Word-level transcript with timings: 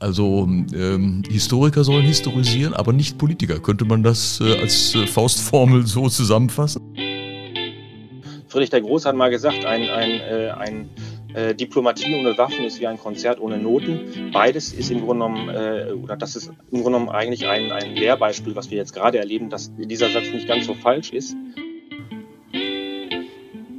Also 0.00 0.48
ähm, 0.48 1.22
Historiker 1.28 1.84
sollen 1.84 2.06
historisieren, 2.06 2.72
aber 2.72 2.94
nicht 2.94 3.18
Politiker. 3.18 3.60
Könnte 3.60 3.84
man 3.84 4.02
das 4.02 4.40
äh, 4.40 4.58
als 4.58 4.94
äh, 4.94 5.06
Faustformel 5.06 5.86
so 5.86 6.08
zusammenfassen? 6.08 6.82
Friedrich 8.48 8.70
der 8.70 8.80
Große 8.80 9.06
hat 9.06 9.14
mal 9.14 9.28
gesagt, 9.28 9.64
ein, 9.66 9.82
ein, 9.82 10.10
äh, 10.10 10.50
ein 10.56 10.88
äh, 11.34 11.54
Diplomatie 11.54 12.14
ohne 12.18 12.36
Waffen 12.38 12.64
ist 12.64 12.80
wie 12.80 12.86
ein 12.86 12.98
Konzert 12.98 13.40
ohne 13.40 13.58
Noten. 13.58 14.30
Beides 14.32 14.72
ist 14.72 14.90
im 14.90 15.02
Grunde 15.02 15.26
genommen, 15.26 15.48
äh, 15.50 15.92
oder 15.92 16.16
das 16.16 16.34
ist 16.34 16.48
im 16.48 16.82
Grunde 16.82 16.98
genommen 16.98 17.08
eigentlich 17.10 17.46
ein, 17.46 17.70
ein 17.70 17.94
Lehrbeispiel, 17.94 18.56
was 18.56 18.70
wir 18.70 18.78
jetzt 18.78 18.94
gerade 18.94 19.18
erleben, 19.18 19.50
dass 19.50 19.70
dieser 19.76 20.10
Satz 20.10 20.24
nicht 20.32 20.48
ganz 20.48 20.66
so 20.66 20.72
falsch 20.72 21.12
ist. 21.12 21.36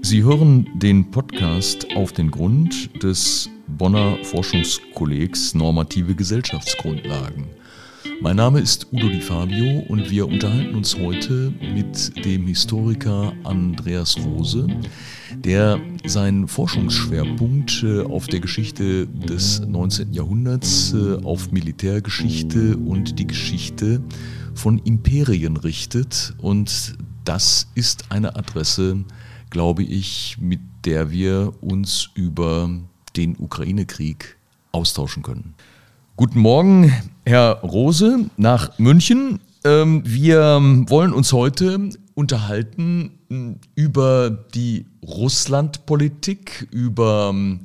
Sie 0.04 0.24
hören 0.24 0.70
den 0.76 1.10
Podcast 1.10 1.88
auf 1.96 2.12
den 2.12 2.32
Grund 2.32 3.04
des 3.04 3.50
Bonner 3.78 4.18
Forschungskollegs 4.24 5.54
Normative 5.56 6.16
Gesellschaftsgrundlagen. 6.16 7.48
Mein 8.22 8.36
Name 8.36 8.60
ist 8.60 8.88
Udo 8.92 9.10
Di 9.10 9.22
Fabio 9.22 9.80
und 9.88 10.10
wir 10.12 10.28
unterhalten 10.28 10.76
uns 10.76 10.98
heute 10.98 11.54
mit 11.74 12.24
dem 12.26 12.48
Historiker 12.48 13.34
Andreas 13.44 14.18
Rose, 14.24 14.68
der 15.36 15.80
seinen 16.06 16.48
Forschungsschwerpunkt 16.48 17.84
äh, 17.84 18.02
auf 18.02 18.28
der 18.28 18.40
Geschichte 18.40 19.08
des 19.08 19.62
19. 19.62 20.14
Jahrhunderts, 20.14 20.94
äh, 20.94 21.24
auf 21.24 21.52
Militärgeschichte 21.52 22.78
und 22.78 23.18
die 23.18 23.28
Geschichte 23.28 24.04
von 24.54 24.78
Imperien 24.80 25.58
richtet. 25.58 26.36
Und 26.40 26.96
das 27.24 27.68
ist 27.76 28.12
eine 28.12 28.36
Adresse, 28.36 29.04
glaube 29.50 29.84
ich, 29.84 30.38
mit 30.40 30.60
der 30.86 31.12
wir 31.12 31.54
uns 31.62 32.10
über 32.16 32.70
den 33.16 33.36
Ukraine-Krieg 33.38 34.38
austauschen 34.72 35.24
können. 35.24 35.54
Guten 36.16 36.40
Morgen, 36.40 36.94
Herr 37.26 37.62
Rose, 37.62 38.30
nach 38.38 38.78
München. 38.78 39.40
Ähm, 39.64 40.04
wir 40.06 40.60
wollen 40.88 41.14
uns 41.14 41.34
heute 41.34 41.90
unterhalten 42.14 43.20
hm, 43.30 43.60
über 43.76 44.30
die 44.30 44.86
Russlandpolitik, 45.04 46.68
über 46.72 47.30
hm, 47.30 47.62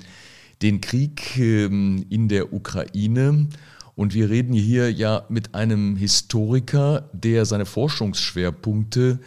den 0.63 0.81
Krieg 0.81 1.39
ähm, 1.39 2.07
in 2.09 2.29
der 2.29 2.53
Ukraine. 2.53 3.49
Und 3.95 4.15
wir 4.15 4.29
reden 4.29 4.53
hier 4.53 4.93
ja 4.93 5.25
mit 5.29 5.55
einem 5.55 5.97
Historiker, 5.97 7.09
der 7.13 7.47
seine 7.47 7.67
Forschungsschwerpunkte 7.67 9.21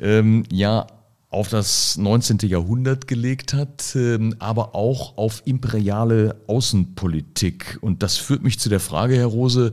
ähm, 0.00 0.44
ja 0.50 0.86
auf 1.30 1.48
das 1.48 1.96
19. 1.96 2.40
Jahrhundert 2.42 3.06
gelegt 3.06 3.54
hat, 3.54 3.94
ähm, 3.94 4.34
aber 4.40 4.74
auch 4.74 5.16
auf 5.16 5.42
imperiale 5.44 6.42
Außenpolitik. 6.48 7.78
Und 7.80 8.02
das 8.02 8.16
führt 8.16 8.42
mich 8.42 8.58
zu 8.58 8.68
der 8.68 8.80
Frage, 8.80 9.16
Herr 9.16 9.26
Rose, 9.26 9.72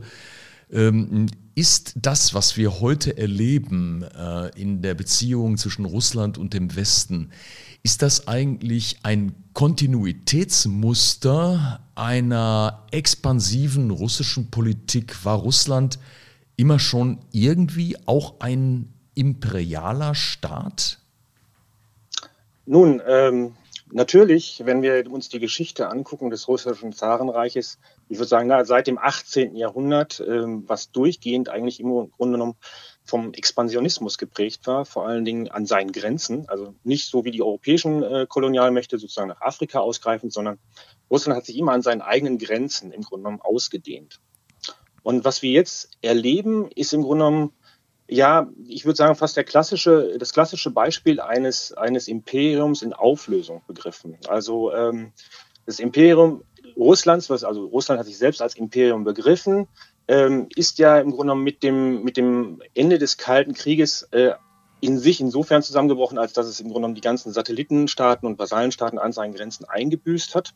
ähm, 0.70 1.26
ist 1.56 1.94
das, 1.96 2.34
was 2.34 2.56
wir 2.56 2.78
heute 2.80 3.18
erleben 3.18 4.04
äh, 4.04 4.50
in 4.60 4.82
der 4.82 4.94
Beziehung 4.94 5.56
zwischen 5.56 5.84
Russland 5.84 6.38
und 6.38 6.54
dem 6.54 6.76
Westen, 6.76 7.30
ist 7.82 8.02
das 8.02 8.28
eigentlich 8.28 8.98
ein 9.02 9.34
Kontinuitätsmuster 9.54 11.80
einer 11.96 12.86
expansiven 12.92 13.90
russischen 13.90 14.52
Politik? 14.52 15.24
War 15.24 15.38
Russland 15.38 15.98
immer 16.56 16.78
schon 16.78 17.18
irgendwie 17.32 17.96
auch 18.06 18.38
ein 18.38 18.92
imperialer 19.14 20.14
Staat? 20.14 20.97
Nun, 22.70 23.00
ähm, 23.06 23.56
natürlich, 23.92 24.60
wenn 24.66 24.82
wir 24.82 25.10
uns 25.10 25.30
die 25.30 25.38
Geschichte 25.38 25.88
angucken 25.88 26.28
des 26.28 26.48
russischen 26.48 26.92
Zarenreiches, 26.92 27.78
ich 28.10 28.18
würde 28.18 28.28
sagen, 28.28 28.46
na, 28.46 28.62
seit 28.66 28.86
dem 28.86 28.98
18. 28.98 29.56
Jahrhundert, 29.56 30.20
ähm, 30.20 30.64
was 30.66 30.92
durchgehend 30.92 31.48
eigentlich 31.48 31.80
im 31.80 32.10
Grunde 32.10 32.32
genommen 32.32 32.56
vom 33.06 33.32
Expansionismus 33.32 34.18
geprägt 34.18 34.66
war, 34.66 34.84
vor 34.84 35.06
allen 35.06 35.24
Dingen 35.24 35.48
an 35.48 35.64
seinen 35.64 35.92
Grenzen, 35.92 36.46
also 36.50 36.74
nicht 36.84 37.08
so 37.08 37.24
wie 37.24 37.30
die 37.30 37.40
europäischen 37.40 38.02
äh, 38.02 38.26
Kolonialmächte 38.28 38.98
sozusagen 38.98 39.28
nach 39.28 39.40
Afrika 39.40 39.78
ausgreifend, 39.78 40.34
sondern 40.34 40.58
Russland 41.10 41.38
hat 41.38 41.46
sich 41.46 41.56
immer 41.56 41.72
an 41.72 41.80
seinen 41.80 42.02
eigenen 42.02 42.36
Grenzen 42.36 42.92
im 42.92 43.00
Grunde 43.00 43.22
genommen 43.22 43.40
ausgedehnt. 43.40 44.20
Und 45.02 45.24
was 45.24 45.40
wir 45.40 45.52
jetzt 45.52 45.96
erleben, 46.02 46.70
ist 46.74 46.92
im 46.92 47.00
Grunde 47.00 47.24
genommen 47.24 47.52
ja, 48.08 48.48
ich 48.66 48.86
würde 48.86 48.96
sagen, 48.96 49.14
fast 49.14 49.36
der 49.36 49.44
klassische, 49.44 50.16
das 50.18 50.32
klassische 50.32 50.70
Beispiel 50.70 51.20
eines, 51.20 51.72
eines 51.74 52.08
Imperiums 52.08 52.82
in 52.82 52.94
Auflösung 52.94 53.62
begriffen. 53.66 54.16
Also 54.28 54.72
ähm, 54.72 55.12
das 55.66 55.78
Imperium 55.78 56.42
Russlands, 56.76 57.28
was, 57.28 57.44
also 57.44 57.66
Russland 57.66 57.98
hat 57.98 58.06
sich 58.06 58.16
selbst 58.16 58.40
als 58.40 58.56
Imperium 58.56 59.04
begriffen, 59.04 59.68
ähm, 60.06 60.48
ist 60.56 60.78
ja 60.78 60.98
im 60.98 61.10
Grunde 61.10 61.24
genommen 61.24 61.44
mit 61.44 61.62
dem, 61.62 62.02
mit 62.02 62.16
dem 62.16 62.62
Ende 62.74 62.98
des 62.98 63.18
Kalten 63.18 63.52
Krieges 63.52 64.04
äh, 64.12 64.32
in 64.80 64.98
sich 64.98 65.20
insofern 65.20 65.62
zusammengebrochen, 65.62 66.18
als 66.18 66.32
dass 66.32 66.46
es 66.46 66.60
im 66.60 66.66
Grunde 66.66 66.80
genommen 66.80 66.94
die 66.94 67.00
ganzen 67.02 67.32
Satellitenstaaten 67.32 68.26
und 68.26 68.38
Vasallenstaaten 68.38 68.98
an 68.98 69.12
seinen 69.12 69.34
Grenzen 69.34 69.66
eingebüßt 69.66 70.34
hat. 70.34 70.54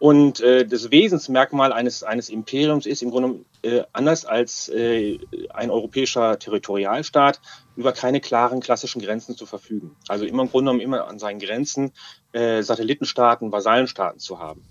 Und 0.00 0.40
äh, 0.40 0.66
das 0.66 0.90
Wesensmerkmal 0.90 1.74
eines, 1.74 2.02
eines 2.02 2.30
Imperiums 2.30 2.86
ist 2.86 3.02
im 3.02 3.10
Grunde 3.10 3.44
äh, 3.60 3.82
anders 3.92 4.24
als 4.24 4.70
äh, 4.70 5.18
ein 5.50 5.70
europäischer 5.70 6.38
Territorialstaat 6.38 7.38
über 7.76 7.92
keine 7.92 8.22
klaren 8.22 8.60
klassischen 8.60 9.02
Grenzen 9.02 9.36
zu 9.36 9.44
verfügen. 9.44 9.94
Also 10.08 10.24
immer 10.24 10.44
im 10.44 10.50
Grunde 10.50 10.70
genommen 10.70 10.80
immer 10.80 11.06
an 11.06 11.18
seinen 11.18 11.38
Grenzen 11.38 11.92
äh, 12.32 12.62
Satellitenstaaten, 12.62 13.52
Vasallenstaaten 13.52 14.18
zu 14.18 14.38
haben. 14.38 14.64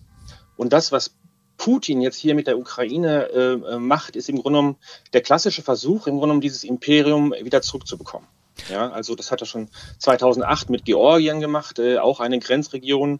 Und 0.58 0.74
das, 0.74 0.92
was 0.92 1.14
Putin 1.58 2.02
jetzt 2.02 2.18
hier 2.18 2.34
mit 2.34 2.48
der 2.48 2.58
Ukraine 2.58 3.30
äh, 3.30 3.54
äh, 3.76 3.78
macht, 3.78 4.16
ist 4.16 4.30
im 4.30 4.42
Grunde 4.42 4.58
genommen 4.58 4.78
der 5.14 5.22
klassische 5.22 5.62
Versuch, 5.62 6.08
im 6.08 6.14
Grunde 6.14 6.22
genommen 6.22 6.42
dieses 6.42 6.64
Imperium 6.64 7.36
wieder 7.44 7.62
zurückzubekommen. 7.62 8.28
Ja, 8.68 8.90
also 8.90 9.14
das 9.14 9.32
hat 9.32 9.42
er 9.42 9.46
schon 9.46 9.70
2008 10.00 10.72
mit 10.72 10.86
Georgien 10.86 11.40
gemacht, 11.40 11.78
äh, 11.78 12.00
auch 12.00 12.20
eine 12.20 12.40
Grenzregion. 12.40 13.20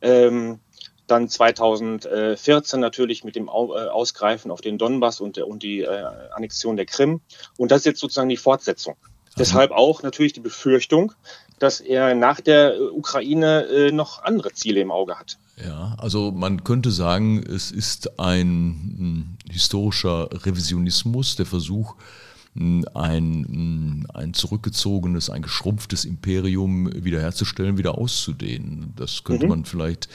Ähm, 0.00 0.60
dann 1.10 1.28
2014 1.28 2.80
natürlich 2.80 3.24
mit 3.24 3.36
dem 3.36 3.48
äh, 3.48 3.50
Ausgreifen 3.50 4.50
auf 4.50 4.60
den 4.60 4.78
Donbass 4.78 5.20
und, 5.20 5.38
und 5.38 5.62
die 5.62 5.80
äh, 5.80 6.04
Annexion 6.32 6.76
der 6.76 6.86
Krim. 6.86 7.20
Und 7.56 7.70
das 7.70 7.80
ist 7.80 7.86
jetzt 7.86 8.00
sozusagen 8.00 8.28
die 8.28 8.36
Fortsetzung. 8.36 8.96
Deshalb 9.38 9.70
auch 9.70 10.02
natürlich 10.02 10.32
die 10.32 10.40
Befürchtung, 10.40 11.12
dass 11.58 11.80
er 11.80 12.14
nach 12.14 12.40
der 12.40 12.74
äh, 12.74 12.80
Ukraine 12.80 13.90
noch 13.92 14.22
andere 14.22 14.52
Ziele 14.52 14.80
im 14.80 14.90
Auge 14.90 15.18
hat. 15.18 15.38
Ja, 15.64 15.94
also 15.98 16.32
man 16.32 16.64
könnte 16.64 16.90
sagen, 16.90 17.42
es 17.42 17.70
ist 17.70 18.18
ein 18.18 19.36
hm, 19.46 19.52
historischer 19.52 20.28
Revisionismus, 20.32 21.36
der 21.36 21.46
Versuch, 21.46 21.94
ein, 22.54 24.06
ein 24.12 24.34
zurückgezogenes, 24.34 25.30
ein 25.30 25.42
geschrumpftes 25.42 26.04
Imperium 26.04 26.90
wiederherzustellen, 26.92 27.78
wieder 27.78 27.96
auszudehnen. 27.96 28.92
Das 28.96 29.24
könnte 29.24 29.44
mhm. 29.44 29.50
man 29.50 29.64
vielleicht. 29.64 30.08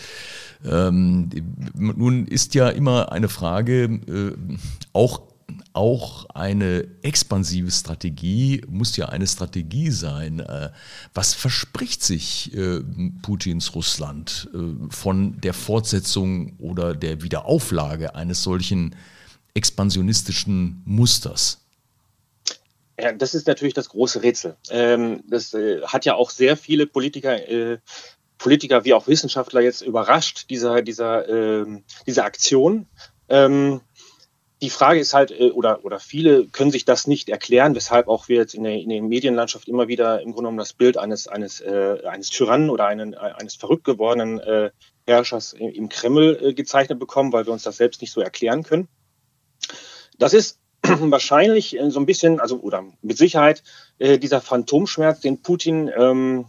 Ähm, 0.66 1.30
nun 1.76 2.28
ist 2.28 2.54
ja 2.56 2.70
immer 2.70 3.12
eine 3.12 3.30
Frage, 3.30 3.84
äh, 3.86 4.34
auch 4.94 5.22
auch 5.74 6.26
eine 6.30 6.88
expansive 7.02 7.70
Strategie 7.70 8.62
muss 8.68 8.96
ja 8.98 9.10
eine 9.10 9.28
Strategie 9.28 9.92
sein. 9.92 10.40
Äh, 10.40 10.72
was 11.14 11.34
verspricht 11.34 12.02
sich 12.02 12.56
äh, 12.56 12.82
Putins 13.22 13.76
Russland 13.76 14.50
äh, 14.54 14.58
von 14.90 15.40
der 15.42 15.54
Fortsetzung 15.54 16.54
oder 16.58 16.96
der 16.96 17.22
Wiederauflage 17.22 18.16
eines 18.16 18.42
solchen 18.42 18.96
expansionistischen 19.54 20.82
Musters? 20.86 21.65
Ja, 23.00 23.12
das 23.12 23.36
ist 23.36 23.48
natürlich 23.48 23.74
das 23.74 23.90
große 23.90 24.24
Rätsel. 24.24 24.56
Ähm, 24.70 25.24
das 25.28 25.54
äh, 25.54 25.82
hat 25.82 26.06
ja 26.06 26.16
auch 26.16 26.30
sehr 26.30 26.56
viele 26.56 26.88
Politiker, 26.88 27.48
äh, 27.50 27.80
Politiker 28.38 28.86
wie 28.86 28.94
auch 28.94 29.08
Wissenschaftler 29.08 29.62
jetzt 29.62 29.82
überrascht, 29.82 30.50
dieser, 30.50 30.82
dieser, 30.82 31.28
äh, 31.28 31.66
diese 32.08 32.24
Aktion. 32.24 32.88
Ähm, 33.28 33.82
die 34.62 34.70
Frage 34.70 35.00
ist 35.00 35.14
halt, 35.14 35.32
äh, 35.32 35.52
oder, 35.52 35.84
oder 35.84 36.00
viele 36.00 36.48
können 36.48 36.72
sich 36.72 36.86
das 36.86 37.08
nicht 37.08 37.28
erklären, 37.28 37.76
weshalb 37.76 38.08
auch 38.08 38.30
wir 38.30 38.38
jetzt 38.38 38.56
in 38.56 38.64
der, 38.64 38.74
in 38.74 38.90
der 38.90 39.02
Medienlandschaft 39.02 39.68
immer 39.68 39.88
wieder 39.88 40.22
im 40.22 40.28
Grunde 40.28 40.44
genommen 40.44 40.58
das 40.58 40.74
Bild 40.74 40.98
eines, 40.98 41.28
eines, 41.28 41.60
äh, 41.60 42.02
eines 42.06 42.30
Tyrannen 42.30 42.70
oder 42.70 42.88
einen, 42.88 43.14
eines 43.16 43.56
verrückt 43.56 43.84
gewordenen 43.84 44.40
äh, 44.40 44.72
Herrschers 45.06 45.54
im, 45.54 45.70
im 45.70 45.90
Kreml 45.90 46.40
äh, 46.42 46.54
gezeichnet 46.54 47.00
bekommen, 47.00 47.34
weil 47.34 47.46
wir 47.46 47.54
uns 47.54 47.64
das 47.64 47.78
selbst 47.78 48.02
nicht 48.02 48.12
so 48.12 48.22
erklären 48.22 48.64
können. 48.64 48.88
Das 50.18 50.34
ist 50.34 50.60
wahrscheinlich 51.12 51.78
äh, 51.78 51.90
so 51.92 52.00
ein 52.00 52.06
bisschen, 52.06 52.40
also 52.40 52.60
oder 52.60 52.84
mit 53.02 53.18
Sicherheit 53.18 53.64
äh, 54.00 54.18
dieser 54.18 54.42
Phantomschmerz, 54.42 55.22
den 55.22 55.42
Putin 55.42 55.92
ähm, 55.96 56.46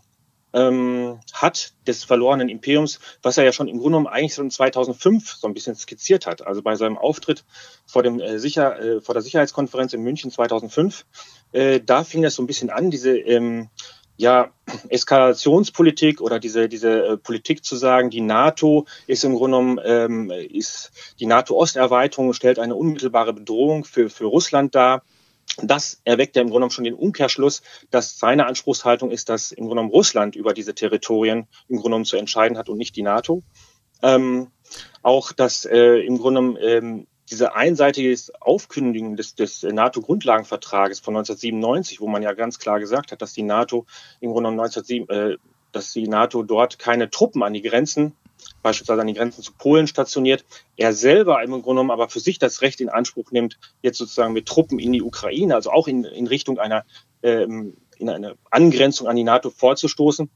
ähm, 0.53 1.21
hat 1.33 1.75
des 1.87 2.05
verlorenen 2.05 2.49
Imperiums, 2.49 2.99
was 3.23 3.37
er 3.37 3.45
ja 3.45 3.53
schon 3.53 3.69
im 3.69 3.79
Grunde 3.79 3.99
genommen 3.99 4.07
eigentlich 4.07 4.35
schon 4.35 4.51
2005 4.51 5.35
so 5.35 5.47
ein 5.47 5.55
bisschen 5.55 5.75
skizziert 5.75 6.27
hat. 6.27 6.47
Also 6.47 6.63
bei 6.63 6.77
seinem 6.77 6.97
Auftritt 6.97 7.45
vor, 7.85 8.03
dem, 8.03 8.21
äh, 8.21 8.39
Sicher, 8.39 8.81
äh, 8.81 9.01
vor 9.01 9.15
der 9.15 9.23
Sicherheitskonferenz 9.23 9.93
in 9.93 10.03
München 10.03 10.31
2005, 10.31 11.05
äh, 11.53 11.81
da 11.85 12.05
fing 12.05 12.23
das 12.23 12.35
so 12.35 12.43
ein 12.43 12.47
bisschen 12.47 12.71
an, 12.71 12.91
diese, 12.91 13.19
ähm, 13.19 13.69
ja, 14.17 14.51
Eskalationspolitik 14.89 16.21
oder 16.21 16.39
diese, 16.39 16.69
diese 16.69 17.07
äh, 17.07 17.17
Politik 17.17 17.65
zu 17.65 17.77
sagen, 17.77 18.11
die 18.11 18.21
NATO 18.21 18.87
ist 19.07 19.25
im 19.25 19.35
Grunde 19.35 19.59
genommen, 19.59 19.81
ähm, 19.85 20.31
ist 20.31 20.91
die 21.21 21.27
NATO-Osterweiterung 21.27 22.33
stellt 22.33 22.59
eine 22.59 22.75
unmittelbare 22.75 23.33
Bedrohung 23.33 23.85
für, 23.85 24.09
für 24.09 24.25
Russland 24.25 24.75
dar. 24.75 25.03
Das 25.63 26.01
erweckt 26.05 26.37
ja 26.37 26.43
im 26.43 26.49
Grunde 26.49 26.61
genommen 26.61 26.71
schon 26.71 26.85
den 26.85 26.95
Umkehrschluss, 26.95 27.63
dass 27.91 28.19
seine 28.19 28.47
Anspruchshaltung 28.47 29.11
ist, 29.11 29.29
dass 29.29 29.53
im 29.53 29.67
Grunde 29.67 29.77
genommen 29.77 29.91
Russland 29.91 30.37
über 30.37 30.53
diese 30.53 30.75
Territorien 30.75 31.47
im 31.69 31.77
Grunde 31.77 31.83
genommen 31.85 32.05
zu 32.05 32.17
entscheiden 32.17 32.59
hat 32.59 32.69
und 32.69 32.79
nicht 32.79 32.97
die 32.97 33.03
NATO. 33.03 33.43
Ähm, 34.03 34.49
auch, 35.03 35.33
dass 35.33 35.65
äh, 35.65 36.01
im 36.01 36.19
Grunde 36.19 36.41
genommen 36.41 36.59
ähm, 36.61 37.07
diese 37.31 37.55
einseitige 37.55 38.17
Aufkündigung 38.41 39.17
des, 39.17 39.35
des 39.35 39.63
NATO-Grundlagenvertrages 39.63 41.01
von 41.01 41.17
1997, 41.17 42.01
wo 42.01 42.09
man 42.09 42.23
ja 42.23 42.33
ganz 42.33 42.59
klar 42.59 42.81
gesagt 42.81 43.13
hat, 43.13 43.23
dass 43.23 43.33
die 43.33 43.43
NATO 43.43 43.87
im 44.21 44.33
Grunde 44.33 44.51
genommen 44.51 44.61
1907, 44.61 45.09
äh, 45.09 45.37
dass 45.73 45.93
die 45.93 46.09
NATO 46.09 46.43
dort 46.43 46.79
keine 46.79 47.11
Truppen 47.11 47.43
an 47.43 47.53
die 47.53 47.63
Grenzen, 47.63 48.17
beispielsweise 48.63 49.01
an 49.01 49.07
die 49.07 49.15
Grenzen 49.15 49.43
zu 49.43 49.53
Polen 49.53 49.87
stationiert, 49.87 50.45
er 50.77 50.93
selber 50.93 51.43
im 51.43 51.51
Grunde 51.51 51.63
genommen 51.63 51.91
aber 51.91 52.09
für 52.09 52.21
sich 52.21 52.39
das 52.39 52.63
Recht 52.63 52.81
in 52.81 52.89
Anspruch 52.89 53.31
nimmt, 53.33 53.59
jetzt 53.83 53.99
sozusagen 53.99 54.33
mit 54.33 54.47
Truppen 54.47 54.79
in 54.79 54.93
die 54.93 55.03
Ukraine, 55.03 55.55
also 55.55 55.71
auch 55.71 55.89
in, 55.89 56.05
in 56.05 56.27
Richtung 56.27 56.59
einer 56.59 56.85
ähm, 57.23 57.77
in 57.99 58.11
eine 58.11 58.37
Angrenzung 58.51 59.09
an 59.09 59.17
die 59.17 59.25
NATO 59.25 59.51
vorzustoßen 59.51 60.29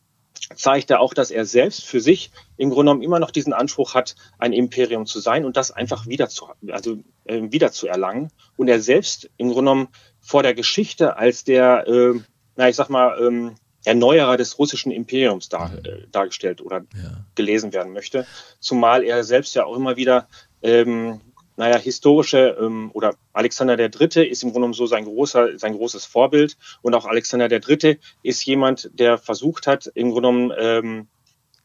zeigt 0.54 0.90
er 0.90 1.00
auch, 1.00 1.14
dass 1.14 1.30
er 1.30 1.44
selbst 1.46 1.84
für 1.84 2.00
sich 2.00 2.30
im 2.56 2.70
Grunde 2.70 2.90
genommen 2.90 3.02
immer 3.02 3.18
noch 3.18 3.30
diesen 3.30 3.52
Anspruch 3.52 3.94
hat, 3.94 4.16
ein 4.38 4.52
Imperium 4.52 5.06
zu 5.06 5.20
sein 5.20 5.44
und 5.44 5.56
das 5.56 5.70
einfach 5.70 6.06
wieder 6.06 6.28
zu, 6.28 6.48
also, 6.70 6.98
äh, 7.24 7.40
wieder 7.50 7.72
zu 7.72 7.86
erlangen. 7.86 8.30
Und 8.56 8.68
er 8.68 8.80
selbst 8.80 9.30
im 9.36 9.48
Grunde 9.48 9.70
genommen 9.70 9.88
vor 10.20 10.42
der 10.42 10.54
Geschichte 10.54 11.16
als 11.16 11.44
der, 11.44 11.86
äh, 11.86 12.20
na, 12.56 12.68
ich 12.68 12.76
sag 12.76 12.88
mal, 12.88 13.18
ähm, 13.20 13.54
Erneuerer 13.84 14.36
des 14.36 14.58
russischen 14.58 14.92
Imperiums 14.92 15.48
dar, 15.48 15.72
äh, 15.84 16.06
dargestellt 16.10 16.60
oder 16.60 16.84
ja. 16.94 17.24
gelesen 17.34 17.72
werden 17.72 17.92
möchte. 17.92 18.26
Zumal 18.58 19.04
er 19.04 19.24
selbst 19.24 19.54
ja 19.54 19.64
auch 19.64 19.76
immer 19.76 19.96
wieder 19.96 20.28
ähm, 20.62 21.20
naja, 21.60 21.76
historische 21.76 22.56
ähm, 22.58 22.90
oder 22.94 23.16
Alexander 23.34 23.76
der 23.76 23.90
Dritte 23.90 24.24
ist 24.24 24.42
im 24.42 24.48
Grunde 24.48 24.60
genommen 24.60 24.72
so 24.72 24.86
sein 24.86 25.04
großer, 25.04 25.58
sein 25.58 25.74
großes 25.74 26.06
Vorbild. 26.06 26.56
Und 26.80 26.94
auch 26.94 27.04
Alexander 27.04 27.48
der 27.48 27.60
Dritte 27.60 27.98
ist 28.22 28.42
jemand, 28.46 28.90
der 28.94 29.18
versucht 29.18 29.66
hat, 29.66 29.86
im 29.94 30.10
Grunde 30.10 30.30
genommen 30.30 30.52
ähm, 30.58 31.08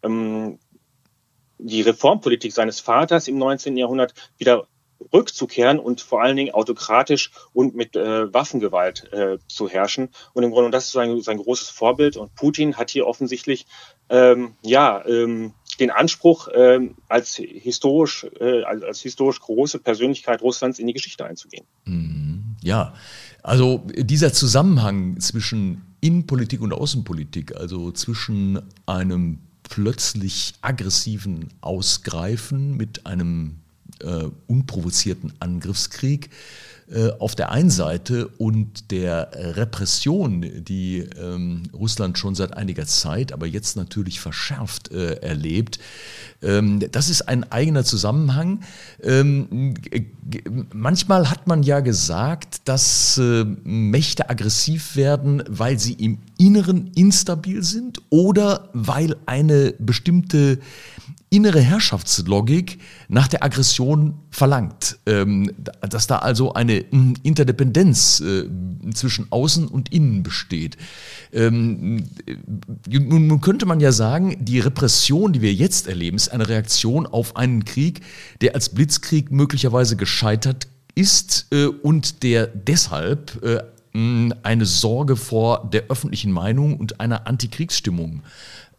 ähm, 0.03 0.59
die 1.59 1.81
Reformpolitik 1.81 2.51
seines 2.51 2.81
Vaters 2.81 3.29
im 3.29 3.37
19. 3.37 3.77
Jahrhundert 3.77 4.13
wieder 4.37 4.67
rückzukehren 5.13 5.79
und 5.79 6.01
vor 6.01 6.21
allen 6.21 6.37
Dingen 6.37 6.53
autokratisch 6.53 7.31
und 7.53 7.75
mit 7.75 7.95
äh, 7.95 8.33
Waffengewalt 8.33 9.11
äh, 9.11 9.37
zu 9.47 9.67
herrschen. 9.69 10.09
Und 10.33 10.43
im 10.43 10.51
Grunde, 10.51 10.67
und 10.67 10.71
das 10.71 10.85
ist 10.85 10.91
sein, 10.93 11.21
sein 11.21 11.37
großes 11.37 11.69
Vorbild. 11.69 12.17
Und 12.17 12.33
Putin 12.35 12.77
hat 12.77 12.89
hier 12.89 13.07
offensichtlich 13.07 13.65
ähm, 14.09 14.55
ja 14.61 15.05
ähm, 15.05 15.53
den 15.79 15.91
Anspruch, 15.91 16.47
äh, 16.47 16.89
als 17.09 17.35
historisch, 17.35 18.25
äh, 18.39 18.63
als 18.63 19.01
historisch 19.01 19.39
große 19.41 19.79
Persönlichkeit 19.79 20.41
Russlands 20.41 20.79
in 20.79 20.87
die 20.87 20.93
Geschichte 20.93 21.25
einzugehen. 21.25 21.65
Mhm. 21.85 22.55
Ja, 22.61 22.95
also 23.43 23.85
dieser 23.95 24.33
Zusammenhang 24.33 25.19
zwischen 25.19 25.83
Innenpolitik 26.01 26.61
und 26.61 26.73
Außenpolitik, 26.73 27.55
also 27.55 27.91
zwischen 27.91 28.61
einem 28.85 29.39
plötzlich 29.69 30.53
aggressiven 30.61 31.49
Ausgreifen 31.61 32.75
mit 32.77 33.05
einem 33.05 33.57
äh, 34.01 34.25
unprovozierten 34.47 35.33
Angriffskrieg 35.39 36.29
äh, 36.91 37.09
auf 37.17 37.33
der 37.33 37.51
einen 37.51 37.71
Seite 37.71 38.27
und 38.37 38.91
der 38.91 39.31
Repression, 39.33 40.63
die 40.63 40.99
ähm, 41.19 41.63
Russland 41.73 42.19
schon 42.19 42.35
seit 42.35 42.55
einiger 42.55 42.85
Zeit, 42.85 43.33
aber 43.33 43.47
jetzt 43.47 43.75
natürlich 43.75 44.19
verschärft 44.19 44.91
äh, 44.91 45.15
erlebt, 45.15 45.79
ähm, 46.43 46.79
das 46.91 47.09
ist 47.09 47.23
ein 47.23 47.51
eigener 47.51 47.83
Zusammenhang. 47.83 48.59
Ähm, 49.01 49.73
manchmal 50.73 51.31
hat 51.31 51.47
man 51.47 51.63
ja 51.63 51.79
gesagt, 51.79 52.61
dass 52.65 53.17
äh, 53.17 53.45
Mächte 53.63 54.29
aggressiv 54.29 54.95
werden, 54.95 55.41
weil 55.47 55.79
sie 55.79 55.93
im 55.93 56.19
Inneren 56.37 56.91
instabil 56.93 57.63
sind 57.63 57.99
oder 58.11 58.69
weil 58.73 59.15
eine 59.25 59.73
bestimmte 59.79 60.59
innere 61.29 61.59
Herrschaftslogik 61.59 62.79
nach 63.07 63.27
der 63.27 63.43
Aggression 63.43 64.19
verlangt. 64.29 64.97
Ähm, 65.05 65.51
dass 65.81 66.07
da 66.07 66.19
also 66.19 66.53
eine 66.53 66.77
Interdependenz 66.77 68.21
äh, 68.21 68.49
zwischen 68.93 69.31
Außen 69.31 69.67
und 69.67 69.91
Innen 69.91 70.23
besteht. 70.23 70.77
Ähm, 71.33 72.05
nun 72.87 73.41
könnte 73.41 73.65
man 73.65 73.79
ja 73.79 73.91
sagen, 73.91 74.37
die 74.39 74.59
Repression, 74.59 75.33
die 75.33 75.41
wir 75.41 75.53
jetzt 75.53 75.87
erleben, 75.87 76.17
ist 76.17 76.29
eine 76.29 76.47
Reaktion 76.47 77.05
auf 77.05 77.35
einen 77.35 77.65
Krieg, 77.65 78.01
der 78.41 78.55
als 78.55 78.69
Blitzkrieg 78.69 79.31
möglicherweise 79.31 79.95
gescheitert 79.95 80.67
ist 80.95 81.47
äh, 81.51 81.65
und 81.65 82.23
der 82.23 82.47
deshalb 82.47 83.43
äh, 83.43 83.61
eine 84.43 84.65
Sorge 84.65 85.15
vor 85.15 85.69
der 85.71 85.83
öffentlichen 85.89 86.31
Meinung 86.31 86.77
und 86.77 86.99
einer 86.99 87.27
Antikriegsstimmung 87.27 88.23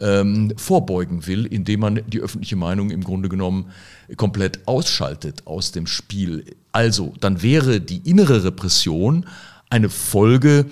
ähm, 0.01 0.53
vorbeugen 0.57 1.27
will, 1.27 1.47
indem 1.47 1.81
man 1.81 2.01
die 2.07 2.21
öffentliche 2.21 2.57
Meinung 2.57 2.91
im 2.91 3.03
Grunde 3.03 3.29
genommen 3.29 3.71
komplett 4.17 4.67
ausschaltet 4.69 5.47
aus 5.47 5.73
dem 5.73 5.87
Spiel. 5.87 6.45
Also, 6.73 7.15
dann 7.21 7.43
wäre 7.43 7.81
die 7.81 8.09
innere 8.09 8.45
Repression 8.45 9.27
eine 9.71 9.89
Folge 9.89 10.67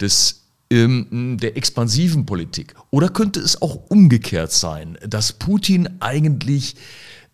des 0.00 0.42
ähm, 0.70 1.38
der 1.40 1.56
expansiven 1.56 2.26
Politik. 2.26 2.74
Oder 2.90 3.08
könnte 3.08 3.40
es 3.40 3.62
auch 3.62 3.76
umgekehrt 3.88 4.52
sein, 4.52 4.98
dass 5.06 5.32
Putin 5.32 5.88
eigentlich 6.00 6.74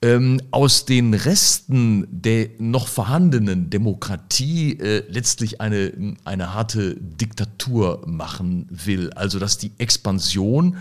ähm, 0.03 0.41
aus 0.51 0.85
den 0.85 1.15
Resten 1.15 2.07
der 2.11 2.49
noch 2.59 2.89
vorhandenen 2.89 3.71
Demokratie 3.71 4.79
äh, 4.79 5.05
letztlich 5.09 5.61
eine, 5.61 6.17
eine 6.25 6.55
harte 6.55 6.97
Diktatur 6.97 8.03
machen 8.07 8.67
will. 8.71 9.13
Also 9.13 9.39
dass 9.39 9.59
die 9.59 9.73
Expansion 9.79 10.77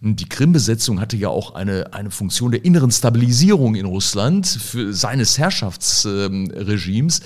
die 0.00 0.28
Krim-Besetzung 0.28 1.00
hatte 1.00 1.16
ja 1.16 1.28
auch 1.28 1.54
eine, 1.54 1.92
eine 1.92 2.12
Funktion 2.12 2.52
der 2.52 2.64
inneren 2.64 2.92
Stabilisierung 2.92 3.74
in 3.74 3.84
Russland 3.84 4.46
für 4.46 4.94
seines 4.94 5.38
Herrschaftsregimes. 5.38 7.20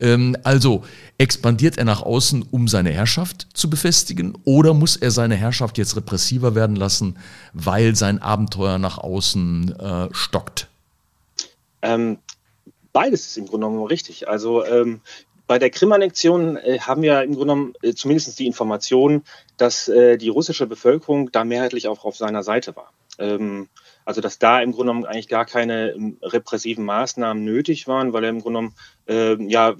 Ähm, 0.00 0.36
also 0.44 0.84
expandiert 1.16 1.78
er 1.78 1.86
nach 1.86 2.02
außen, 2.02 2.44
um 2.50 2.68
seine 2.68 2.90
Herrschaft 2.90 3.48
zu 3.54 3.70
befestigen, 3.70 4.36
oder 4.44 4.74
muss 4.74 4.96
er 4.96 5.10
seine 5.10 5.36
Herrschaft 5.36 5.78
jetzt 5.78 5.96
repressiver 5.96 6.54
werden 6.54 6.76
lassen, 6.76 7.16
weil 7.54 7.96
sein 7.96 8.20
Abenteuer 8.20 8.78
nach 8.78 8.98
außen 8.98 9.74
äh, 9.78 10.08
stockt? 10.12 10.68
Ähm, 11.82 12.18
beides 12.92 13.26
ist 13.26 13.38
im 13.38 13.46
Grunde 13.46 13.66
genommen 13.66 13.86
richtig. 13.86 14.28
Also 14.28 14.64
ähm, 14.64 15.00
bei 15.46 15.58
der 15.58 15.70
Krim-Annexion 15.70 16.56
äh, 16.58 16.78
haben 16.80 17.02
wir 17.02 17.22
im 17.22 17.34
Grunde 17.34 17.54
genommen 17.54 17.72
äh, 17.82 17.94
zumindest 17.94 18.38
die 18.38 18.46
Information, 18.46 19.22
dass 19.56 19.88
äh, 19.88 20.18
die 20.18 20.28
russische 20.28 20.66
Bevölkerung 20.66 21.32
da 21.32 21.44
mehrheitlich 21.44 21.88
auch 21.88 22.04
auf 22.04 22.16
seiner 22.16 22.42
Seite 22.42 22.76
war. 22.76 22.92
Ähm, 23.18 23.68
also 24.04 24.20
dass 24.20 24.38
da 24.38 24.60
im 24.60 24.72
Grunde 24.72 24.92
genommen 24.92 25.06
eigentlich 25.06 25.28
gar 25.28 25.46
keine 25.46 25.90
ähm, 25.92 26.18
repressiven 26.22 26.84
Maßnahmen 26.84 27.44
nötig 27.44 27.88
waren, 27.88 28.12
weil 28.12 28.24
er 28.24 28.30
im 28.30 28.40
Grunde 28.42 28.60
genommen 28.60 28.74
äh, 29.08 29.42
ja 29.50 29.74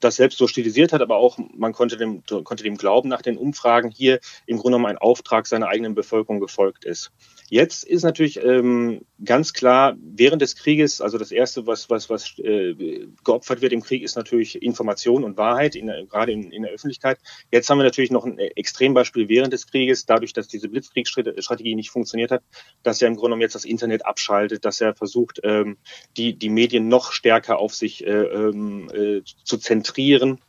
das 0.00 0.16
selbst 0.16 0.38
so 0.38 0.46
stilisiert 0.46 0.92
hat, 0.92 1.00
aber 1.00 1.16
auch 1.16 1.38
man 1.56 1.72
konnte 1.72 1.96
dem, 1.96 2.22
konnte 2.44 2.62
dem 2.62 2.76
glauben 2.76 3.08
nach 3.08 3.22
den 3.22 3.38
Umfragen 3.38 3.90
hier 3.90 4.20
im 4.46 4.58
Grunde 4.58 4.76
genommen 4.76 4.86
ein 4.86 4.98
Auftrag 4.98 5.46
seiner 5.46 5.68
eigenen 5.68 5.94
Bevölkerung 5.94 6.40
gefolgt 6.40 6.84
ist. 6.84 7.10
Jetzt 7.48 7.84
ist 7.84 8.02
natürlich 8.02 8.42
ähm, 8.42 9.06
ganz 9.24 9.52
klar, 9.52 9.96
während 9.98 10.42
des 10.42 10.56
Krieges, 10.56 11.00
also 11.00 11.18
das 11.18 11.32
Erste, 11.32 11.66
was, 11.66 11.90
was, 11.90 12.10
was 12.10 12.38
äh, 12.38 13.06
geopfert 13.24 13.60
wird 13.60 13.72
im 13.72 13.82
Krieg, 13.82 14.02
ist 14.02 14.16
natürlich 14.16 14.62
Information 14.62 15.24
und 15.24 15.36
Wahrheit, 15.36 15.76
in 15.76 15.86
der, 15.86 16.04
gerade 16.06 16.32
in, 16.32 16.50
in 16.50 16.62
der 16.62 16.72
Öffentlichkeit. 16.72 17.18
Jetzt 17.50 17.68
haben 17.70 17.78
wir 17.78 17.84
natürlich 17.84 18.10
noch 18.10 18.24
ein 18.24 18.38
Extrembeispiel 18.38 19.28
während 19.28 19.52
des 19.52 19.66
Krieges, 19.66 20.06
dadurch, 20.06 20.32
dass 20.32 20.48
diese 20.48 20.68
Blitzkriegsstrategie 20.68 21.74
nicht 21.74 21.90
funktioniert 21.90 22.30
hat, 22.30 22.42
dass 22.82 23.00
er 23.02 23.08
im 23.08 23.14
Grunde 23.14 23.28
genommen 23.28 23.42
jetzt 23.42 23.54
das 23.54 23.64
Internet 23.64 24.06
abschaltet, 24.06 24.64
dass 24.64 24.80
er 24.80 24.94
versucht, 24.94 25.40
ähm, 25.44 25.76
die, 26.16 26.38
die 26.38 26.50
Medien 26.50 26.88
noch 26.88 27.12
stärker 27.12 27.58
auf 27.58 27.74
sich 27.74 28.06
äh, 28.06 28.10
ähm, 28.10 28.90
äh, 28.92 29.22
zu 29.44 29.58
zentrieren 29.58 30.40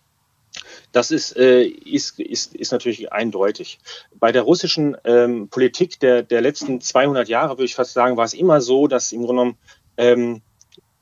das 0.95 1.11
ist, 1.11 1.35
äh, 1.35 1.63
ist, 1.65 2.21
ist, 2.21 2.55
ist 2.55 2.71
natürlich 2.71 3.11
eindeutig. 3.11 3.79
Bei 4.17 4.31
der 4.31 4.43
russischen 4.43 4.95
ähm, 5.03 5.49
Politik 5.49 5.99
der, 5.99 6.23
der 6.23 6.39
letzten 6.39 6.79
200 6.79 7.27
Jahre, 7.27 7.57
würde 7.57 7.65
ich 7.65 7.75
fast 7.75 7.91
sagen, 7.91 8.15
war 8.15 8.23
es 8.23 8.33
immer 8.33 8.61
so, 8.61 8.87
dass 8.87 9.11
im 9.11 9.25
Grunde 9.25 9.41
genommen 9.41 9.57
ähm, 9.97 10.41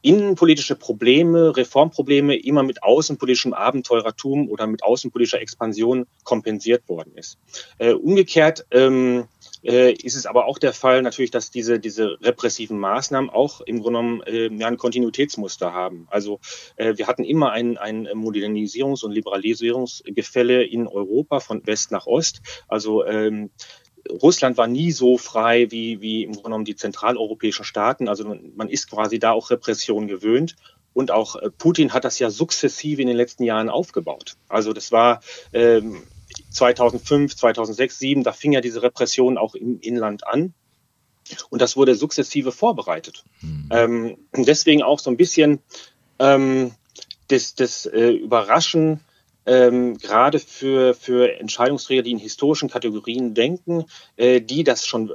innenpolitische 0.01 0.75
Probleme, 0.75 1.55
Reformprobleme 1.55 2.35
immer 2.35 2.63
mit 2.63 2.81
außenpolitischem 2.81 3.53
Abenteurertum 3.53 4.49
oder 4.49 4.65
mit 4.65 4.83
außenpolitischer 4.83 5.41
Expansion 5.41 6.07
kompensiert 6.23 6.89
worden 6.89 7.13
ist. 7.15 7.37
Äh, 7.77 7.93
umgekehrt 7.93 8.65
ähm, 8.71 9.25
äh, 9.63 9.93
ist 9.93 10.15
es 10.15 10.25
aber 10.25 10.45
auch 10.45 10.57
der 10.57 10.73
Fall 10.73 11.01
natürlich, 11.01 11.31
dass 11.31 11.51
diese, 11.51 11.79
diese 11.79 12.17
repressiven 12.21 12.79
Maßnahmen 12.79 13.29
auch 13.29 13.61
im 13.61 13.81
Grunde 13.81 13.99
genommen 13.99 14.21
äh, 14.23 14.49
ja, 14.53 14.67
ein 14.67 14.77
Kontinuitätsmuster 14.77 15.73
haben. 15.73 16.07
Also 16.09 16.39
äh, 16.75 16.97
wir 16.97 17.07
hatten 17.07 17.23
immer 17.23 17.51
ein, 17.51 17.77
ein 17.77 18.07
Modernisierungs- 18.07 19.03
und 19.03 19.11
Liberalisierungsgefälle 19.11 20.63
in 20.63 20.87
Europa 20.87 21.39
von 21.39 21.65
West 21.65 21.91
nach 21.91 22.07
Ost. 22.07 22.41
Also 22.67 23.05
ähm, 23.05 23.51
Russland 24.09 24.57
war 24.57 24.67
nie 24.67 24.91
so 24.91 25.17
frei 25.17 25.71
wie, 25.71 26.01
wie 26.01 26.23
im 26.23 26.33
Grunde 26.33 26.43
genommen 26.43 26.65
die 26.65 26.75
zentraleuropäischen 26.75 27.63
Staaten. 27.63 28.09
Also 28.09 28.35
man, 28.55 28.69
ist 28.69 28.89
quasi 28.89 29.19
da 29.19 29.31
auch 29.31 29.49
Repression 29.49 30.07
gewöhnt. 30.07 30.55
Und 30.93 31.09
auch 31.09 31.35
äh, 31.35 31.49
Putin 31.49 31.93
hat 31.93 32.03
das 32.03 32.19
ja 32.19 32.29
sukzessive 32.29 33.01
in 33.01 33.07
den 33.07 33.17
letzten 33.17 33.43
Jahren 33.43 33.69
aufgebaut. 33.69 34.35
Also 34.47 34.73
das 34.73 34.91
war 34.91 35.21
ähm, 35.53 36.03
2005, 36.49 37.35
2006, 37.35 37.97
2007, 37.99 38.23
da 38.23 38.31
fing 38.31 38.53
ja 38.53 38.61
diese 38.61 38.81
Repression 38.81 39.37
auch 39.37 39.55
im 39.55 39.79
Inland 39.79 40.27
an. 40.27 40.53
Und 41.49 41.61
das 41.61 41.77
wurde 41.77 41.95
sukzessive 41.95 42.51
vorbereitet. 42.51 43.23
Mhm. 43.41 43.69
Ähm, 43.71 44.17
deswegen 44.35 44.83
auch 44.83 44.99
so 44.99 45.09
ein 45.09 45.17
bisschen 45.17 45.59
ähm, 46.19 46.71
das, 47.29 47.55
das 47.55 47.85
äh, 47.85 48.11
Überraschen, 48.11 48.99
ähm, 49.45 49.97
gerade 49.97 50.39
für, 50.39 50.93
für 50.93 51.39
Entscheidungsträger, 51.39 52.03
die 52.03 52.11
in 52.11 52.17
historischen 52.17 52.69
Kategorien 52.69 53.33
denken, 53.33 53.85
äh, 54.15 54.41
die 54.41 54.63
das 54.63 54.85
schon 54.85 55.11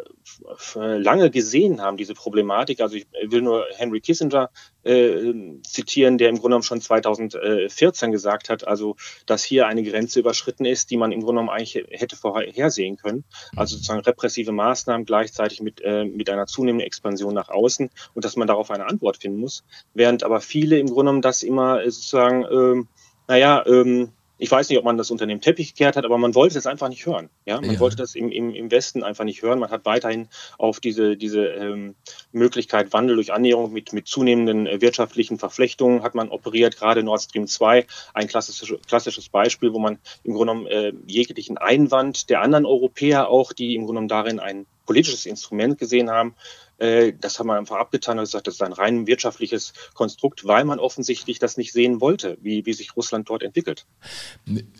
lange 0.74 1.30
gesehen 1.30 1.80
haben, 1.80 1.96
diese 1.96 2.14
Problematik. 2.14 2.80
Also 2.80 2.96
ich 2.96 3.06
will 3.24 3.42
nur 3.42 3.66
Henry 3.76 4.00
Kissinger 4.00 4.50
äh, 4.84 5.32
zitieren, 5.62 6.18
der 6.18 6.28
im 6.28 6.36
Grunde 6.36 6.48
genommen 6.48 6.62
schon 6.62 6.80
2014 6.80 8.12
gesagt 8.12 8.48
hat, 8.48 8.66
also 8.66 8.96
dass 9.26 9.42
hier 9.42 9.66
eine 9.66 9.82
Grenze 9.82 10.20
überschritten 10.20 10.64
ist, 10.64 10.90
die 10.90 10.96
man 10.96 11.12
im 11.12 11.20
Grunde 11.20 11.40
genommen 11.40 11.48
eigentlich 11.48 11.86
hätte 11.90 12.16
vorhersehen 12.16 12.96
können. 12.96 13.24
Also 13.56 13.76
sozusagen 13.76 14.00
repressive 14.00 14.52
Maßnahmen 14.52 15.06
gleichzeitig 15.06 15.60
mit, 15.60 15.80
äh, 15.80 16.04
mit 16.04 16.30
einer 16.30 16.46
zunehmenden 16.46 16.86
Expansion 16.86 17.34
nach 17.34 17.48
außen 17.48 17.90
und 18.14 18.24
dass 18.24 18.36
man 18.36 18.48
darauf 18.48 18.70
eine 18.70 18.86
Antwort 18.86 19.18
finden 19.18 19.38
muss. 19.38 19.64
Während 19.94 20.22
aber 20.22 20.40
viele 20.40 20.78
im 20.78 20.86
Grunde 20.86 20.98
genommen 20.98 21.22
das 21.22 21.42
immer 21.42 21.82
sozusagen, 21.90 22.44
äh, 22.44 22.84
naja, 23.28 23.64
ähm, 23.66 24.12
ich 24.38 24.50
weiß 24.50 24.68
nicht, 24.68 24.78
ob 24.78 24.84
man 24.84 24.96
das 24.96 25.10
unter 25.10 25.26
dem 25.26 25.40
Teppich 25.40 25.74
gekehrt 25.74 25.96
hat, 25.96 26.04
aber 26.04 26.16
man 26.16 26.34
wollte 26.34 26.58
es 26.58 26.66
einfach 26.66 26.88
nicht 26.88 27.04
hören. 27.04 27.28
Ja, 27.44 27.60
man 27.60 27.72
ja. 27.72 27.80
wollte 27.80 27.96
das 27.96 28.14
im, 28.14 28.30
im, 28.30 28.54
im 28.54 28.70
Westen 28.70 29.02
einfach 29.02 29.24
nicht 29.24 29.42
hören. 29.42 29.58
Man 29.58 29.70
hat 29.70 29.84
weiterhin 29.84 30.28
auf 30.58 30.78
diese, 30.78 31.16
diese 31.16 31.44
ähm, 31.44 31.96
Möglichkeit 32.30 32.92
Wandel 32.92 33.16
durch 33.16 33.32
Annäherung 33.32 33.72
mit, 33.72 33.92
mit 33.92 34.06
zunehmenden 34.06 34.66
äh, 34.66 34.80
wirtschaftlichen 34.80 35.38
Verflechtungen 35.38 36.02
hat 36.02 36.14
man 36.14 36.28
operiert, 36.28 36.76
gerade 36.76 37.02
Nord 37.02 37.22
Stream 37.22 37.46
2, 37.48 37.86
ein 38.14 38.28
klassisches, 38.28 38.78
klassisches 38.86 39.28
Beispiel, 39.28 39.72
wo 39.72 39.80
man 39.80 39.98
im 40.22 40.34
Grunde 40.34 40.52
genommen 40.52 40.66
äh, 40.68 40.92
jeglichen 41.06 41.58
Einwand 41.58 42.30
der 42.30 42.40
anderen 42.40 42.64
Europäer 42.64 43.28
auch, 43.28 43.52
die 43.52 43.74
im 43.74 43.82
Grunde 43.82 43.88
genommen 43.88 44.08
darin 44.08 44.38
ein 44.38 44.66
politisches 44.86 45.26
Instrument 45.26 45.78
gesehen 45.78 46.10
haben, 46.10 46.34
das 46.78 47.38
haben 47.38 47.48
wir 47.48 47.56
einfach 47.56 47.76
abgetan 47.76 48.18
und 48.18 48.24
gesagt, 48.24 48.46
das 48.46 48.54
ist 48.54 48.62
ein 48.62 48.72
rein 48.72 49.06
wirtschaftliches 49.06 49.72
Konstrukt, 49.94 50.46
weil 50.46 50.64
man 50.64 50.78
offensichtlich 50.78 51.38
das 51.40 51.56
nicht 51.56 51.72
sehen 51.72 52.00
wollte, 52.00 52.38
wie, 52.40 52.66
wie 52.66 52.72
sich 52.72 52.96
Russland 52.96 53.28
dort 53.28 53.42
entwickelt. 53.42 53.84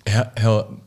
Herr, 0.07 0.33
Herr 0.37 0.79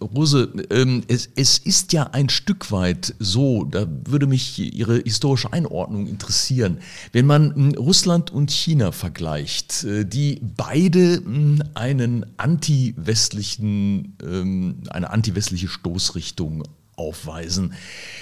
Rose, 0.00 0.52
ähm, 0.70 1.04
es, 1.06 1.28
es 1.36 1.58
ist 1.58 1.92
ja 1.92 2.04
ein 2.12 2.28
Stück 2.28 2.72
weit 2.72 3.14
so, 3.18 3.64
da 3.64 3.86
würde 4.04 4.26
mich 4.26 4.58
Ihre 4.58 4.98
historische 4.98 5.52
Einordnung 5.52 6.06
interessieren, 6.06 6.80
wenn 7.12 7.26
man 7.26 7.54
hm, 7.54 7.74
Russland 7.74 8.30
und 8.30 8.50
China 8.50 8.92
vergleicht, 8.92 9.84
äh, 9.84 10.04
die 10.04 10.40
beide 10.42 11.16
hm, 11.16 11.62
einen 11.74 12.26
anti-westlichen, 12.36 14.16
ähm, 14.22 14.82
eine 14.90 15.10
anti-westliche 15.10 15.68
Stoßrichtung 15.68 16.64
aufweisen, 16.98 17.74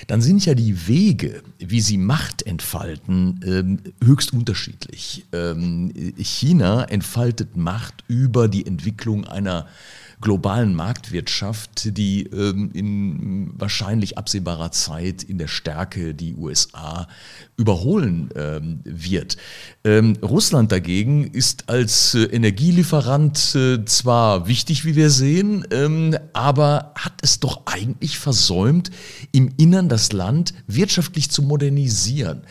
dann 0.07 0.21
sind 0.21 0.45
ja 0.45 0.55
die 0.55 0.87
Wege, 0.87 1.43
wie 1.59 1.81
sie 1.81 1.99
Macht 1.99 2.43
entfalten, 2.47 3.41
ähm, 3.45 3.79
höchst 4.05 4.33
unterschiedlich. 4.33 5.25
Ähm, 5.33 5.93
China 6.19 6.85
entfaltet 6.85 7.57
Macht 7.57 8.05
über 8.09 8.49
die 8.49 8.67
Entwicklung 8.67 9.25
einer 9.25 9.67
globalen 10.21 10.75
Marktwirtschaft, 10.75 11.97
die 11.97 12.25
ähm, 12.25 12.71
in 12.73 13.51
wahrscheinlich 13.55 14.17
absehbarer 14.17 14.71
Zeit 14.73 15.23
in 15.23 15.39
der 15.39 15.49
Stärke 15.49 16.15
die 16.15 16.35
USA 16.35 17.07
überholen 17.57 18.31
ähm, 18.35 18.81
wird. 18.85 19.37
Ähm, 19.85 20.17
Russland 20.23 20.73
dagegen 20.73 21.25
ist 21.25 21.69
als 21.69 22.15
äh, 22.15 22.25
Energielieferant 22.25 23.55
äh, 23.55 23.85
zwar 23.85 24.49
wichtig, 24.49 24.85
wie 24.85 24.97
wir 24.97 25.11
sehen, 25.11 25.67
aber 26.33 26.93
hat 26.95 27.15
es 27.23 27.41
doch 27.41 27.63
eigentlich 27.67 28.19
versäumt, 28.19 28.91
im 29.33 29.53
Innern 29.57 29.89
das 29.89 30.13
Land 30.13 30.55
wirtschaftlich 30.67 31.31
zu 31.31 31.43
modernisieren. 31.43 32.43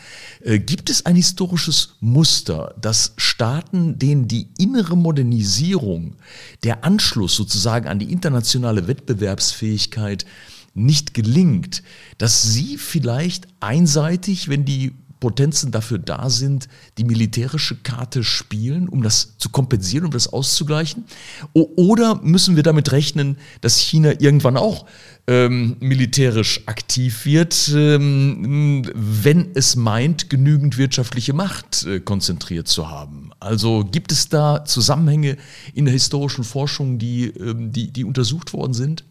Äh, 0.42 0.58
gibt 0.58 0.90
es 0.90 1.06
ein 1.06 1.16
historisches 1.16 1.96
Muster, 2.00 2.74
dass 2.80 3.14
Staaten, 3.16 3.98
denen 3.98 4.28
die 4.28 4.48
innere 4.58 4.96
Modernisierung, 4.96 6.16
der 6.64 6.84
Anschluss 6.84 7.34
sozusagen 7.34 7.55
an 7.86 7.98
die 7.98 8.12
internationale 8.12 8.86
Wettbewerbsfähigkeit 8.88 10.26
nicht 10.74 11.14
gelingt, 11.14 11.82
dass 12.18 12.42
sie 12.42 12.76
vielleicht 12.76 13.48
einseitig, 13.60 14.48
wenn 14.48 14.64
die 14.64 14.92
Potenzen 15.20 15.72
dafür 15.72 15.98
da 15.98 16.30
sind, 16.30 16.68
die 16.98 17.04
militärische 17.04 17.76
Karte 17.76 18.22
spielen, 18.22 18.88
um 18.88 19.02
das 19.02 19.38
zu 19.38 19.50
kompensieren, 19.50 20.06
um 20.06 20.10
das 20.10 20.32
auszugleichen? 20.32 21.04
Oder 21.52 22.20
müssen 22.22 22.56
wir 22.56 22.62
damit 22.62 22.92
rechnen, 22.92 23.38
dass 23.60 23.78
China 23.78 24.12
irgendwann 24.18 24.56
auch 24.56 24.86
ähm, 25.28 25.76
militärisch 25.80 26.62
aktiv 26.66 27.26
wird, 27.26 27.70
ähm, 27.74 28.88
wenn 28.94 29.50
es 29.54 29.74
meint, 29.74 30.30
genügend 30.30 30.78
wirtschaftliche 30.78 31.32
Macht 31.32 31.84
äh, 31.84 32.00
konzentriert 32.00 32.68
zu 32.68 32.90
haben. 32.90 33.30
Also 33.40 33.84
gibt 33.84 34.12
es 34.12 34.28
da 34.28 34.64
Zusammenhänge 34.64 35.36
in 35.74 35.84
der 35.84 35.92
historischen 35.92 36.44
Forschung, 36.44 36.98
die, 36.98 37.26
ähm, 37.26 37.72
die, 37.72 37.90
die 37.90 38.04
untersucht 38.04 38.52
worden 38.52 38.74
sind? 38.74 39.04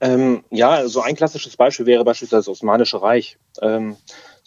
Ähm, 0.00 0.42
ja, 0.50 0.88
so 0.88 1.00
ein 1.00 1.14
klassisches 1.14 1.56
Beispiel 1.56 1.86
wäre 1.86 2.04
beispielsweise 2.04 2.40
das 2.40 2.48
Osmanische 2.48 3.00
Reich. 3.00 3.38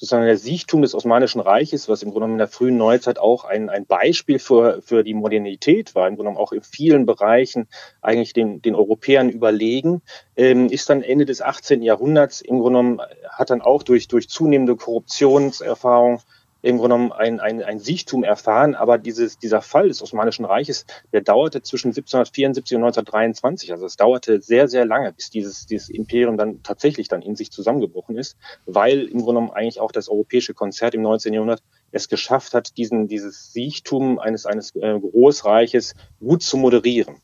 Sozusagen 0.05 0.27
der 0.27 0.37
Siechtum 0.37 0.83
des 0.83 0.93
Osmanischen 0.93 1.41
Reiches, 1.41 1.89
was 1.89 2.03
im 2.03 2.11
Grunde 2.11 2.25
genommen 2.25 2.33
in 2.35 2.37
der 2.37 2.47
frühen 2.47 2.77
Neuzeit 2.77 3.17
auch 3.17 3.43
ein, 3.43 3.71
ein 3.71 3.87
Beispiel 3.87 4.37
für, 4.37 4.83
für 4.83 5.03
die 5.03 5.15
Modernität 5.15 5.95
war, 5.95 6.07
im 6.07 6.15
Grunde 6.15 6.29
genommen 6.29 6.45
auch 6.45 6.51
in 6.51 6.61
vielen 6.61 7.07
Bereichen 7.07 7.67
eigentlich 8.03 8.33
den, 8.33 8.61
den 8.61 8.75
Europäern 8.75 9.29
überlegen, 9.29 10.03
ähm, 10.37 10.67
ist 10.67 10.91
dann 10.91 11.01
Ende 11.01 11.25
des 11.25 11.41
18. 11.41 11.81
Jahrhunderts 11.81 12.41
im 12.41 12.59
Grunde 12.59 12.79
genommen, 12.79 13.01
hat 13.31 13.49
dann 13.49 13.61
auch 13.61 13.81
durch, 13.81 14.07
durch 14.07 14.29
zunehmende 14.29 14.75
Korruptionserfahrung 14.75 16.21
im 16.65 16.77
Grunde 16.79 16.95
genommen 16.95 17.11
ein, 17.11 17.39
ein, 17.39 17.61
ein 17.61 17.79
Siechtum 17.79 18.23
erfahren. 18.23 18.73
Aber 18.73 18.97
dieses, 18.97 19.37
dieser 19.37 19.61
Fall 19.61 19.87
des 19.87 20.01
Osmanischen 20.01 20.45
Reiches, 20.45 20.87
der 21.13 21.21
dauerte 21.21 21.61
zwischen 21.61 21.89
1774 21.89 22.75
und 22.75 22.83
1923. 22.83 23.71
Also 23.71 23.85
es 23.85 23.97
dauerte 23.97 24.41
sehr, 24.41 24.67
sehr 24.67 24.83
lange, 24.83 25.13
bis 25.13 25.29
dieses, 25.29 25.67
dieses 25.67 25.89
Imperium 25.89 26.37
dann 26.37 26.63
tatsächlich 26.63 27.07
dann 27.07 27.21
in 27.21 27.35
sich 27.35 27.51
zusammengebrochen 27.51 28.17
ist, 28.17 28.35
weil 28.65 29.03
im 29.03 29.19
Grunde 29.19 29.41
genommen 29.41 29.51
eigentlich 29.51 29.79
auch 29.79 29.91
das 29.91 30.09
europäische 30.09 30.55
Konzert 30.55 30.95
im 30.95 31.03
19. 31.03 31.33
Jahrhundert 31.33 31.61
es 31.91 32.09
geschafft 32.09 32.55
hat, 32.55 32.77
diesen, 32.77 33.07
dieses 33.07 33.53
Siechtum 33.53 34.17
eines, 34.17 34.47
eines 34.47 34.75
äh, 34.75 34.99
Großreiches 34.99 35.93
gut 36.19 36.41
zu 36.41 36.57
moderieren. 36.57 37.17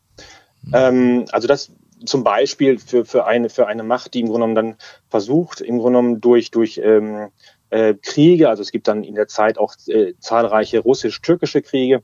Mhm. 0.62 0.72
Ähm, 0.74 1.26
also 1.32 1.48
das 1.48 1.72
zum 2.06 2.24
Beispiel 2.24 2.78
für, 2.78 3.06
für, 3.06 3.26
eine, 3.26 3.50
für 3.50 3.68
eine 3.68 3.84
Macht, 3.84 4.14
die 4.14 4.20
im 4.20 4.28
Grunde 4.28 4.48
genommen 4.48 4.56
dann 4.56 4.76
versucht, 5.10 5.62
im 5.62 5.80
Grunde 5.80 6.00
genommen 6.00 6.22
durch, 6.22 6.52
durch 6.52 6.80
ähm, 6.84 7.30
äh, 7.72 7.96
Kriege, 7.96 8.50
also 8.50 8.62
es 8.62 8.72
gibt 8.72 8.88
dann 8.88 9.04
in 9.04 9.16
der 9.16 9.28
Zeit 9.28 9.58
auch 9.58 9.76
äh, 9.88 10.14
zahlreiche 10.20 10.80
russisch-türkische 10.80 11.62
Kriege, 11.62 12.04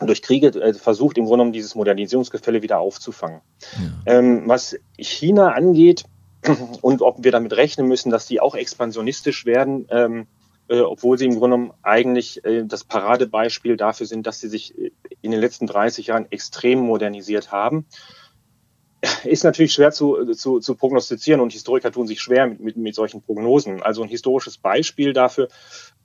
durch 0.00 0.20
Kriege 0.20 0.48
äh, 0.48 0.74
versucht 0.74 1.16
im 1.16 1.24
Grunde 1.24 1.38
genommen 1.38 1.52
dieses 1.52 1.74
Modernisierungsgefälle 1.74 2.62
wieder 2.62 2.78
aufzufangen. 2.78 3.40
Ja. 4.06 4.18
Ähm, 4.18 4.42
was 4.46 4.76
China 4.98 5.52
angeht 5.52 6.04
und 6.82 7.02
ob 7.02 7.24
wir 7.24 7.32
damit 7.32 7.56
rechnen 7.56 7.86
müssen, 7.86 8.10
dass 8.10 8.26
die 8.26 8.40
auch 8.40 8.54
expansionistisch 8.54 9.46
werden, 9.46 9.86
ähm, 9.90 10.26
äh, 10.68 10.80
obwohl 10.80 11.16
sie 11.16 11.24
im 11.24 11.38
Grunde 11.38 11.56
genommen 11.56 11.72
eigentlich 11.82 12.44
äh, 12.44 12.64
das 12.64 12.84
Paradebeispiel 12.84 13.76
dafür 13.76 14.06
sind, 14.06 14.26
dass 14.26 14.40
sie 14.40 14.48
sich 14.48 14.76
äh, 14.76 14.90
in 15.22 15.30
den 15.30 15.40
letzten 15.40 15.66
30 15.66 16.08
Jahren 16.08 16.26
extrem 16.30 16.80
modernisiert 16.80 17.52
haben 17.52 17.86
ist 19.24 19.44
natürlich 19.44 19.72
schwer 19.72 19.92
zu, 19.92 20.32
zu, 20.34 20.60
zu 20.60 20.74
prognostizieren 20.74 21.40
und 21.40 21.52
Historiker 21.52 21.92
tun 21.92 22.06
sich 22.06 22.20
schwer 22.20 22.46
mit, 22.46 22.60
mit, 22.60 22.76
mit 22.76 22.94
solchen 22.94 23.22
Prognosen. 23.22 23.82
Also 23.82 24.02
ein 24.02 24.08
historisches 24.08 24.58
Beispiel 24.58 25.12
dafür, 25.12 25.48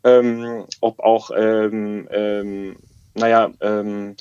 ähm, 0.04 0.66
ob 0.80 1.00
auch, 1.00 1.32
ähm, 1.36 2.08
ähm, 2.12 2.78
naja, 3.14 3.52
ähm, 3.62 4.16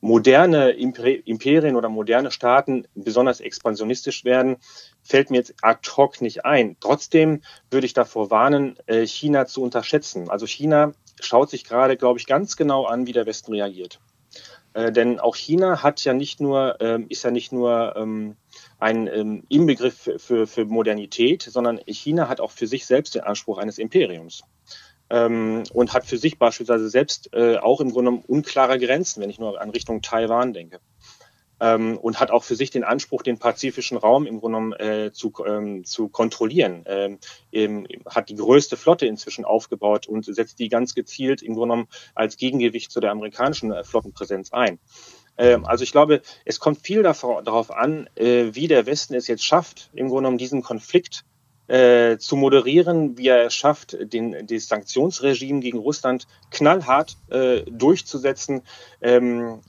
moderne 0.00 0.70
Imperien 0.70 1.76
oder 1.76 1.88
moderne 1.88 2.30
Staaten 2.30 2.86
besonders 2.94 3.40
expansionistisch 3.40 4.24
werden, 4.24 4.56
fällt 5.02 5.30
mir 5.30 5.36
jetzt 5.36 5.54
ad 5.62 5.88
hoc 5.96 6.20
nicht 6.22 6.44
ein. 6.44 6.76
Trotzdem 6.80 7.42
würde 7.70 7.86
ich 7.86 7.92
davor 7.92 8.30
warnen, 8.30 8.76
äh, 8.86 9.06
China 9.06 9.46
zu 9.46 9.62
unterschätzen. 9.62 10.30
Also 10.30 10.46
China 10.46 10.94
schaut 11.20 11.50
sich 11.50 11.64
gerade, 11.64 11.96
glaube 11.96 12.18
ich, 12.18 12.26
ganz 12.26 12.56
genau 12.56 12.86
an, 12.86 13.06
wie 13.06 13.12
der 13.12 13.26
Westen 13.26 13.52
reagiert. 13.52 14.00
Äh, 14.72 14.92
denn 14.92 15.18
auch 15.18 15.36
China 15.36 15.82
hat 15.82 16.04
ja 16.04 16.14
nicht 16.14 16.40
nur, 16.40 16.76
ähm, 16.80 17.06
ist 17.08 17.24
ja 17.24 17.30
nicht 17.30 17.52
nur 17.52 17.94
ähm, 17.96 18.36
ein 18.78 19.06
ähm, 19.08 19.42
Inbegriff 19.48 20.10
für, 20.18 20.46
für 20.46 20.64
Modernität, 20.64 21.42
sondern 21.42 21.80
China 21.86 22.28
hat 22.28 22.40
auch 22.40 22.52
für 22.52 22.66
sich 22.66 22.86
selbst 22.86 23.14
den 23.14 23.22
Anspruch 23.22 23.58
eines 23.58 23.78
Imperiums. 23.78 24.42
Ähm, 25.12 25.64
und 25.72 25.92
hat 25.92 26.06
für 26.06 26.18
sich 26.18 26.38
beispielsweise 26.38 26.88
selbst 26.88 27.30
äh, 27.32 27.56
auch 27.56 27.80
im 27.80 27.90
Grunde 27.90 28.10
genommen 28.12 28.24
unklare 28.28 28.78
Grenzen, 28.78 29.20
wenn 29.20 29.30
ich 29.30 29.40
nur 29.40 29.60
an 29.60 29.70
Richtung 29.70 30.02
Taiwan 30.02 30.52
denke. 30.52 30.78
Ähm, 31.60 31.98
und 31.98 32.20
hat 32.20 32.30
auch 32.30 32.44
für 32.44 32.56
sich 32.56 32.70
den 32.70 32.84
Anspruch, 32.84 33.22
den 33.22 33.38
pazifischen 33.38 33.98
Raum 33.98 34.26
im 34.26 34.40
Grunde 34.40 34.58
genommen 34.58 34.72
äh, 34.72 35.12
zu, 35.12 35.32
ähm, 35.46 35.84
zu 35.84 36.08
kontrollieren. 36.08 36.84
Ähm, 36.86 37.18
hat 38.06 38.28
die 38.28 38.36
größte 38.36 38.76
Flotte 38.76 39.06
inzwischen 39.06 39.44
aufgebaut 39.44 40.06
und 40.06 40.24
setzt 40.24 40.58
die 40.58 40.68
ganz 40.68 40.94
gezielt 40.94 41.42
im 41.42 41.54
Grunde 41.54 41.74
genommen 41.74 41.88
als 42.14 42.36
Gegengewicht 42.36 42.90
zu 42.90 43.00
der 43.00 43.10
amerikanischen 43.10 43.72
äh, 43.72 43.84
Flottenpräsenz 43.84 44.52
ein. 44.52 44.78
Ähm, 45.36 45.64
also 45.64 45.84
ich 45.84 45.92
glaube, 45.92 46.22
es 46.44 46.60
kommt 46.60 46.80
viel 46.80 47.02
darauf 47.02 47.70
an, 47.70 48.08
äh, 48.14 48.50
wie 48.52 48.68
der 48.68 48.86
Westen 48.86 49.14
es 49.14 49.26
jetzt 49.26 49.44
schafft, 49.44 49.90
im 49.92 50.08
Grunde 50.08 50.22
genommen 50.22 50.38
diesen 50.38 50.62
Konflikt 50.62 51.24
äh, 51.66 52.18
zu 52.18 52.36
moderieren, 52.36 53.16
wie 53.16 53.28
er 53.28 53.46
es 53.46 53.54
schafft, 53.54 53.96
den, 54.00 54.46
das 54.46 54.68
Sanktionsregime 54.68 55.60
gegen 55.60 55.78
Russland 55.78 56.26
knallhart 56.50 57.16
durchzusetzen, 57.70 58.62
ähm, 59.00 59.60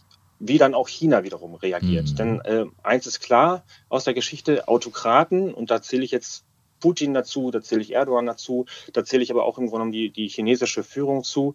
wie 0.41 0.57
dann 0.57 0.73
auch 0.73 0.89
China 0.89 1.23
wiederum 1.23 1.55
reagiert. 1.55 2.11
Mhm. 2.11 2.15
Denn 2.15 2.41
äh, 2.41 2.65
eins 2.83 3.05
ist 3.05 3.19
klar 3.19 3.63
aus 3.89 4.03
der 4.03 4.13
Geschichte, 4.13 4.67
Autokraten, 4.67 5.53
und 5.53 5.69
da 5.69 5.81
zähle 5.81 6.03
ich 6.03 6.11
jetzt 6.11 6.43
Putin 6.79 7.13
dazu, 7.13 7.51
da 7.51 7.61
zähle 7.61 7.81
ich 7.81 7.93
Erdogan 7.93 8.25
dazu, 8.25 8.65
da 8.91 9.05
zähle 9.05 9.21
ich 9.21 9.31
aber 9.31 9.45
auch 9.45 9.57
im 9.59 9.67
Grunde 9.67 9.85
genommen 9.85 9.91
die, 9.91 10.09
die 10.09 10.27
chinesische 10.27 10.83
Führung 10.83 11.23
zu, 11.23 11.53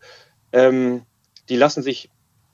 ähm, 0.53 1.03
die 1.49 1.57
lassen 1.57 1.83
sich 1.83 2.11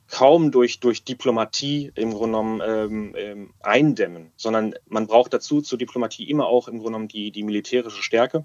kaum 0.08 0.50
durch, 0.50 0.80
durch 0.80 1.04
Diplomatie 1.04 1.92
im 1.94 2.10
Grunde 2.12 2.38
genommen 2.38 2.62
ähm, 2.64 3.14
ähm, 3.16 3.54
eindämmen, 3.60 4.32
sondern 4.36 4.74
man 4.88 5.06
braucht 5.06 5.32
dazu 5.32 5.60
zur 5.60 5.78
Diplomatie 5.78 6.28
immer 6.28 6.46
auch 6.46 6.68
im 6.68 6.78
Grunde 6.78 6.92
genommen 6.92 7.08
die, 7.08 7.30
die 7.30 7.42
militärische 7.42 8.02
Stärke. 8.02 8.44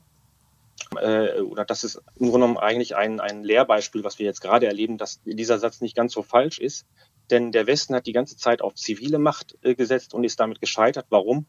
Äh, 1.02 1.42
oder 1.42 1.66
das 1.66 1.84
ist 1.84 1.96
im 1.96 2.30
Grunde 2.30 2.48
genommen 2.48 2.58
eigentlich 2.58 2.96
ein, 2.96 3.20
ein 3.20 3.44
Lehrbeispiel, 3.44 4.04
was 4.04 4.20
wir 4.20 4.26
jetzt 4.26 4.42
gerade 4.42 4.68
erleben, 4.68 4.98
dass 4.98 5.22
dieser 5.26 5.58
Satz 5.58 5.82
nicht 5.82 5.96
ganz 5.96 6.14
so 6.14 6.22
falsch 6.22 6.60
ist. 6.60 6.86
Denn 7.30 7.52
der 7.52 7.68
Westen 7.68 7.96
hat 7.96 8.06
die 8.06 8.14
ganze 8.14 8.38
Zeit 8.38 8.62
auf 8.62 8.76
zivile 8.76 9.20
Macht 9.20 9.58
äh, 9.62 9.76
gesetzt 9.76 10.14
und 10.14 10.24
ist 10.24 10.40
damit 10.40 10.62
gescheitert. 10.62 11.08
Warum? 11.10 11.46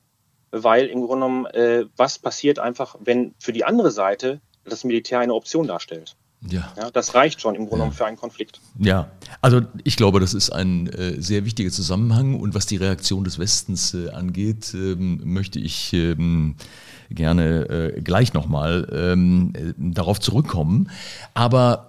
Weil 0.50 0.86
im 0.86 1.00
Grunde 1.02 1.26
genommen, 1.26 1.46
äh, 1.46 1.84
was 1.96 2.18
passiert 2.18 2.58
einfach, 2.58 2.96
wenn 3.00 3.34
für 3.38 3.52
die 3.52 3.64
andere 3.64 3.90
Seite 3.90 4.40
das 4.64 4.84
Militär 4.84 5.20
eine 5.20 5.34
Option 5.34 5.66
darstellt? 5.66 6.16
Ja. 6.46 6.72
ja. 6.76 6.90
Das 6.90 7.14
reicht 7.14 7.40
schon 7.40 7.54
im 7.54 7.62
Grunde 7.62 7.76
genommen 7.76 7.92
ja. 7.92 7.96
für 7.96 8.06
einen 8.06 8.16
Konflikt. 8.16 8.60
Ja, 8.78 9.10
also 9.40 9.62
ich 9.82 9.96
glaube, 9.96 10.20
das 10.20 10.34
ist 10.34 10.50
ein 10.50 10.86
äh, 10.88 11.20
sehr 11.20 11.44
wichtiger 11.44 11.70
Zusammenhang 11.70 12.38
und 12.38 12.54
was 12.54 12.66
die 12.66 12.76
Reaktion 12.76 13.24
des 13.24 13.38
Westens 13.38 13.94
äh, 13.94 14.10
angeht, 14.10 14.72
ähm, 14.74 15.20
möchte 15.24 15.58
ich 15.58 15.92
ähm, 15.92 16.56
gerne 17.10 17.94
äh, 17.96 18.00
gleich 18.00 18.34
nochmal 18.34 18.88
ähm, 18.92 19.52
äh, 19.54 19.72
darauf 19.76 20.20
zurückkommen. 20.20 20.90
Aber 21.34 21.87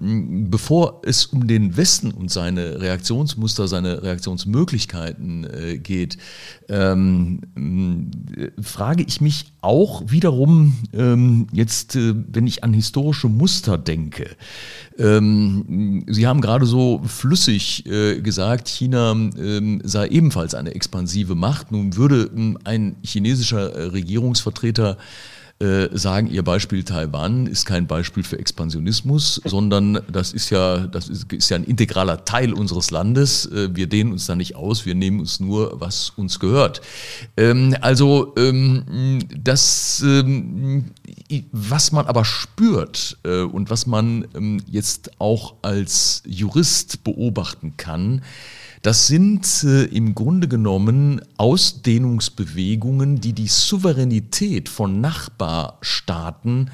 bevor 0.00 1.02
es 1.04 1.26
um 1.26 1.46
den 1.46 1.76
Westen 1.76 2.10
und 2.10 2.30
seine 2.30 2.80
Reaktionsmuster, 2.80 3.68
seine 3.68 4.02
Reaktionsmöglichkeiten 4.02 5.44
äh, 5.44 5.78
geht, 5.78 6.18
ähm, 6.68 7.40
äh, 8.36 8.62
frage 8.62 9.04
ich 9.06 9.20
mich 9.20 9.52
auch 9.60 10.02
wiederum 10.06 10.76
ähm, 10.92 11.46
jetzt, 11.52 11.96
äh, 11.96 12.14
wenn 12.28 12.46
ich 12.46 12.64
an 12.64 12.72
historische 12.72 13.28
Muster 13.28 13.78
denke. 13.78 14.30
Ähm, 14.98 16.04
Sie 16.08 16.26
haben 16.26 16.40
gerade 16.40 16.66
so 16.66 17.00
flüssig 17.04 17.84
gesagt, 17.84 18.68
China 18.68 19.12
ähm, 19.12 19.80
sei 19.84 20.08
ebenfalls 20.08 20.54
eine 20.54 20.74
expansive 20.74 21.34
Macht. 21.34 21.72
Nun 21.72 21.96
würde 21.96 22.30
ähm, 22.34 22.58
ein 22.64 22.96
chinesischer 23.02 23.92
Regierungsvertreter 23.92 24.98
sagen, 25.92 26.28
Ihr 26.30 26.42
Beispiel 26.42 26.82
Taiwan 26.84 27.46
ist 27.46 27.64
kein 27.64 27.86
Beispiel 27.86 28.22
für 28.22 28.38
Expansionismus, 28.38 29.40
sondern 29.44 30.00
das 30.10 30.32
ist 30.32 30.50
ja, 30.50 30.86
das 30.86 31.08
ist, 31.08 31.32
ist 31.32 31.48
ja 31.48 31.56
ein 31.56 31.64
integraler 31.64 32.24
Teil 32.24 32.52
unseres 32.52 32.90
Landes. 32.90 33.46
Äh, 33.46 33.74
wir 33.74 33.86
dehnen 33.86 34.12
uns 34.12 34.26
da 34.26 34.34
nicht 34.34 34.56
aus, 34.56 34.86
wir 34.86 34.94
nehmen 34.94 35.20
uns 35.20 35.40
nur, 35.40 35.80
was 35.80 36.10
uns 36.10 36.40
gehört. 36.40 36.80
Ähm, 37.36 37.76
also 37.80 38.34
ähm, 38.36 39.20
das, 39.36 40.02
ähm, 40.04 40.90
was 41.52 41.92
man 41.92 42.06
aber 42.06 42.24
spürt 42.24 43.18
äh, 43.24 43.42
und 43.42 43.70
was 43.70 43.86
man 43.86 44.26
ähm, 44.34 44.60
jetzt 44.66 45.20
auch 45.20 45.54
als 45.62 46.22
Jurist 46.26 47.04
beobachten 47.04 47.76
kann, 47.76 48.22
das 48.84 49.06
sind 49.06 49.64
äh, 49.64 49.84
im 49.84 50.14
Grunde 50.14 50.46
genommen 50.46 51.22
Ausdehnungsbewegungen, 51.38 53.18
die 53.18 53.32
die 53.32 53.48
Souveränität 53.48 54.68
von 54.68 55.00
Nachbarstaaten 55.00 56.70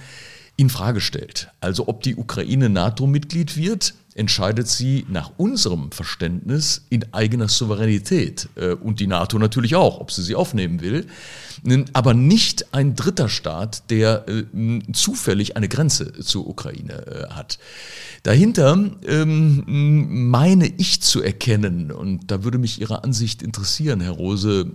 in 0.56 0.70
Frage 0.70 1.00
stellt. 1.00 1.52
Also 1.60 1.86
ob 1.86 2.02
die 2.02 2.16
Ukraine 2.16 2.68
NATO-Mitglied 2.68 3.56
wird, 3.56 3.94
entscheidet 4.14 4.68
sie 4.68 5.06
nach 5.08 5.32
unserem 5.36 5.92
Verständnis 5.92 6.86
in 6.90 7.12
eigener 7.12 7.48
Souveränität 7.48 8.48
äh, 8.56 8.72
und 8.72 9.00
die 9.00 9.06
NATO 9.06 9.38
natürlich 9.38 9.76
auch, 9.76 10.00
ob 10.00 10.10
sie 10.10 10.22
sie 10.22 10.34
aufnehmen 10.34 10.80
will 10.80 11.06
aber 11.92 12.14
nicht 12.14 12.74
ein 12.74 12.94
dritter 12.94 13.28
Staat, 13.28 13.90
der 13.90 14.26
äh, 14.28 14.44
zufällig 14.92 15.56
eine 15.56 15.68
Grenze 15.68 16.12
zur 16.20 16.48
Ukraine 16.48 17.06
äh, 17.06 17.34
hat. 17.34 17.58
Dahinter 18.22 18.78
ähm, 19.06 20.28
meine 20.30 20.66
ich 20.66 21.02
zu 21.02 21.22
erkennen, 21.22 21.90
und 21.90 22.30
da 22.30 22.44
würde 22.44 22.58
mich 22.58 22.80
Ihre 22.80 23.04
Ansicht 23.04 23.42
interessieren, 23.42 24.00
Herr 24.00 24.12
Rose, 24.12 24.72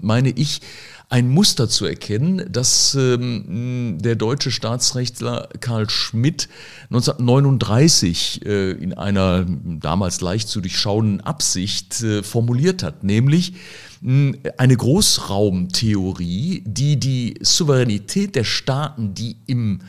meine 0.00 0.30
ich, 0.30 0.60
ein 1.08 1.28
Muster 1.28 1.68
zu 1.68 1.86
erkennen, 1.86 2.44
das 2.50 2.96
ähm, 2.98 3.98
der 4.00 4.16
deutsche 4.16 4.50
Staatsrechtler 4.50 5.48
Karl 5.60 5.88
Schmidt 5.88 6.48
1939 6.90 8.44
äh, 8.44 8.72
in 8.72 8.92
einer 8.92 9.46
damals 9.64 10.20
leicht 10.20 10.48
zu 10.48 10.60
durchschauenden 10.60 11.20
Absicht 11.20 12.02
äh, 12.02 12.22
formuliert 12.24 12.82
hat, 12.82 13.04
nämlich 13.04 13.54
eine 14.02 14.76
Großraumtheorie, 14.76 16.62
die 16.66 17.00
die 17.00 17.34
Souveränität 17.40 18.36
der 18.36 18.44
Staaten, 18.44 19.14
die 19.14 19.36
im 19.46 19.80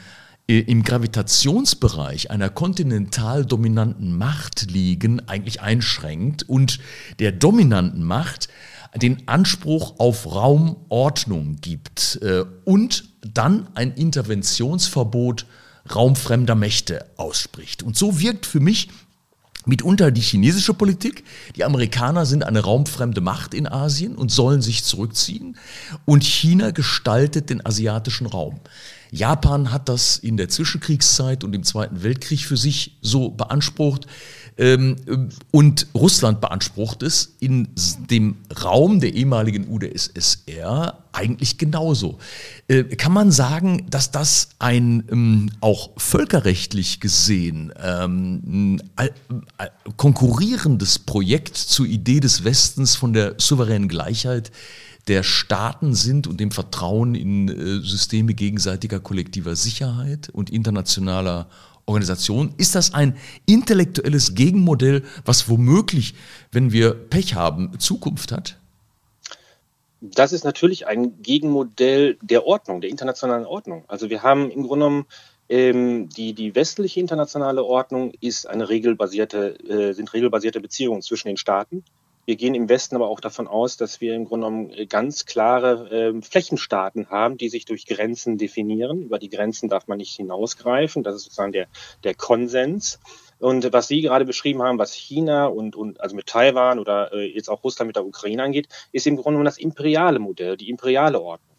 äh, 0.47 0.59
im 0.59 0.83
Gravitationsbereich 0.83 2.31
einer 2.31 2.49
kontinental 2.49 3.45
dominanten 3.45 4.17
Macht 4.17 4.71
liegen, 4.71 5.27
eigentlich 5.27 5.61
einschränkt 5.61 6.43
und 6.47 6.79
der 7.19 7.33
dominanten 7.33 8.03
Macht 8.03 8.47
den 8.97 9.27
Anspruch 9.27 9.99
auf 9.99 10.33
Raumordnung 10.33 11.57
gibt 11.61 12.19
äh, 12.21 12.43
und 12.65 13.05
dann 13.21 13.69
ein 13.75 13.93
Interventionsverbot 13.93 15.45
raumfremder 15.93 16.55
Mächte 16.55 17.05
ausspricht. 17.17 17.83
Und 17.83 17.97
so 17.97 18.19
wirkt 18.19 18.45
für 18.45 18.59
mich 18.59 18.89
Mitunter 19.67 20.11
die 20.11 20.21
chinesische 20.21 20.73
Politik. 20.73 21.23
Die 21.55 21.63
Amerikaner 21.63 22.25
sind 22.25 22.43
eine 22.43 22.61
raumfremde 22.61 23.21
Macht 23.21 23.53
in 23.53 23.67
Asien 23.67 24.15
und 24.15 24.31
sollen 24.31 24.61
sich 24.61 24.83
zurückziehen. 24.83 25.57
Und 26.05 26.23
China 26.23 26.71
gestaltet 26.71 27.49
den 27.49 27.65
asiatischen 27.65 28.27
Raum. 28.27 28.59
Japan 29.11 29.71
hat 29.71 29.89
das 29.89 30.17
in 30.17 30.37
der 30.37 30.49
Zwischenkriegszeit 30.49 31.43
und 31.43 31.55
im 31.55 31.63
Zweiten 31.63 32.03
Weltkrieg 32.03 32.41
für 32.41 32.57
sich 32.57 32.97
so 33.01 33.29
beansprucht. 33.29 34.07
Ähm, 34.57 34.95
und 35.51 35.87
Russland 35.93 36.41
beansprucht 36.41 37.03
es 37.03 37.35
in 37.39 37.69
dem 38.09 38.37
Raum 38.63 38.99
der 38.99 39.13
ehemaligen 39.13 39.67
UdSSR 39.69 41.03
eigentlich 41.17 41.57
genauso. 41.57 42.19
Äh, 42.67 42.83
kann 42.83 43.11
man 43.11 43.31
sagen, 43.31 43.85
dass 43.89 44.11
das 44.11 44.49
ein 44.59 45.03
ähm, 45.11 45.49
auch 45.59 45.91
völkerrechtlich 45.97 46.99
gesehen 46.99 47.73
ähm, 47.83 48.79
konkurrierendes 49.97 50.99
Projekt 50.99 51.57
zur 51.57 51.85
Idee 51.85 52.19
des 52.19 52.43
Westens 52.43 52.95
von 52.95 53.13
der 53.13 53.35
souveränen 53.37 53.89
Gleichheit 53.89 54.51
der 55.07 55.23
Staaten 55.23 55.95
sind 55.95 56.27
und 56.27 56.39
dem 56.39 56.51
Vertrauen 56.51 57.15
in 57.15 57.47
äh, 57.49 57.81
Systeme 57.81 58.33
gegenseitiger 58.33 58.99
kollektiver 58.99 59.55
Sicherheit 59.55 60.29
und 60.29 60.49
internationaler 60.49 61.47
Organisation? 61.85 62.53
Ist 62.57 62.75
das 62.75 62.93
ein 62.93 63.15
intellektuelles 63.45 64.35
Gegenmodell, 64.35 65.03
was 65.25 65.49
womöglich, 65.49 66.13
wenn 66.51 66.71
wir 66.71 66.93
Pech 66.93 67.35
haben, 67.35 67.79
Zukunft 67.79 68.31
hat? 68.31 68.57
Das 70.01 70.31
ist 70.31 70.43
natürlich 70.43 70.85
ein 70.85 71.21
Gegenmodell 71.21 72.17
der 72.21 72.45
Ordnung, 72.45 72.81
der 72.81 72.89
internationalen 72.89 73.45
Ordnung. 73.45 73.83
Also 73.87 74.09
wir 74.09 74.21
haben 74.21 74.51
im 74.51 74.63
Grunde 74.63 74.85
genommen 74.85 75.05
ähm, 75.49 76.09
die, 76.09 76.33
die 76.33 76.55
westliche 76.55 76.99
internationale 76.99 77.63
Ordnung 77.63 78.11
ist 78.19 78.47
eine 78.47 78.69
regelbasierte, 78.69 79.57
äh, 79.67 79.93
sind 79.93 80.13
regelbasierte 80.13 80.59
Beziehungen 80.59 81.01
zwischen 81.01 81.29
den 81.29 81.37
Staaten. 81.37 81.83
Wir 82.25 82.35
gehen 82.35 82.55
im 82.55 82.67
Westen 82.67 82.97
aber 82.97 83.07
auch 83.07 83.21
davon 83.21 83.47
aus, 83.47 83.77
dass 83.77 84.01
wir 84.01 84.13
im 84.13 84.25
Grunde 84.25 84.47
genommen 84.47 84.69
äh, 84.71 84.85
ganz 84.85 85.25
klare 85.25 85.89
äh, 85.89 86.21
Flächenstaaten 86.21 87.09
haben, 87.09 87.37
die 87.37 87.47
sich 87.47 87.63
durch 87.63 87.85
Grenzen 87.85 88.37
definieren. 88.37 89.03
Über 89.03 89.17
die 89.17 89.29
Grenzen 89.29 89.69
darf 89.69 89.87
man 89.87 89.97
nicht 89.97 90.17
hinausgreifen. 90.17 91.03
Das 91.03 91.15
ist 91.15 91.23
sozusagen 91.23 91.53
der, 91.53 91.67
der 92.03 92.13
Konsens. 92.13 92.99
Und 93.39 93.71
was 93.71 93.87
Sie 93.87 94.01
gerade 94.01 94.25
beschrieben 94.25 94.61
haben, 94.61 94.79
was 94.79 94.93
China 94.93 95.45
und, 95.45 95.75
und 95.75 96.01
also 96.01 96.15
mit 96.15 96.27
Taiwan 96.27 96.79
oder 96.79 97.13
äh, 97.13 97.31
jetzt 97.31 97.49
auch 97.49 97.63
Russland 97.63 97.87
mit 97.87 97.95
der 97.95 98.05
Ukraine 98.05 98.43
angeht, 98.43 98.67
ist 98.91 99.05
im 99.07 99.15
Grunde 99.15 99.31
genommen 99.31 99.45
das 99.45 99.57
imperiale 99.57 100.19
Modell, 100.19 100.57
die 100.57 100.69
imperiale 100.69 101.21
Ordnung. 101.21 101.57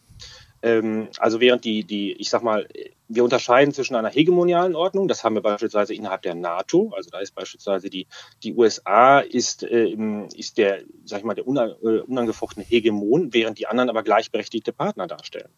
Ähm, 0.61 1.09
also 1.19 1.41
während 1.41 1.65
die, 1.65 1.85
die, 1.85 2.13
ich 2.15 2.31
sag 2.31 2.43
mal, 2.43 2.67
wir 3.07 3.25
unterscheiden 3.25 3.73
zwischen 3.73 3.95
einer 3.95 4.09
hegemonialen 4.09 4.75
Ordnung, 4.75 5.07
das 5.07 5.23
haben 5.23 5.35
wir 5.35 5.43
beispielsweise 5.43 5.95
innerhalb 5.95 6.23
der 6.23 6.35
NATO, 6.35 6.93
also 6.97 7.11
da 7.11 7.21
ist 7.21 7.35
beispielsweise 7.35 7.91
die, 7.91 8.07
die 8.43 8.55
USA 8.55 9.21
ist, 9.21 9.63
äh, 9.63 9.97
ist 10.35 10.59
der, 10.59 10.83
sag 11.05 11.21
ich 11.21 11.25
mal, 11.25 11.35
der 11.35 11.47
äh, 11.47 12.01
unangefochtene 12.01 12.65
Hegemon, 12.67 13.33
während 13.33 13.59
die 13.59 13.69
anderen 13.69 13.89
aber 13.89 14.03
gleichberechtigte 14.03 14.73
Partner 14.73 15.07
darstellen. 15.07 15.51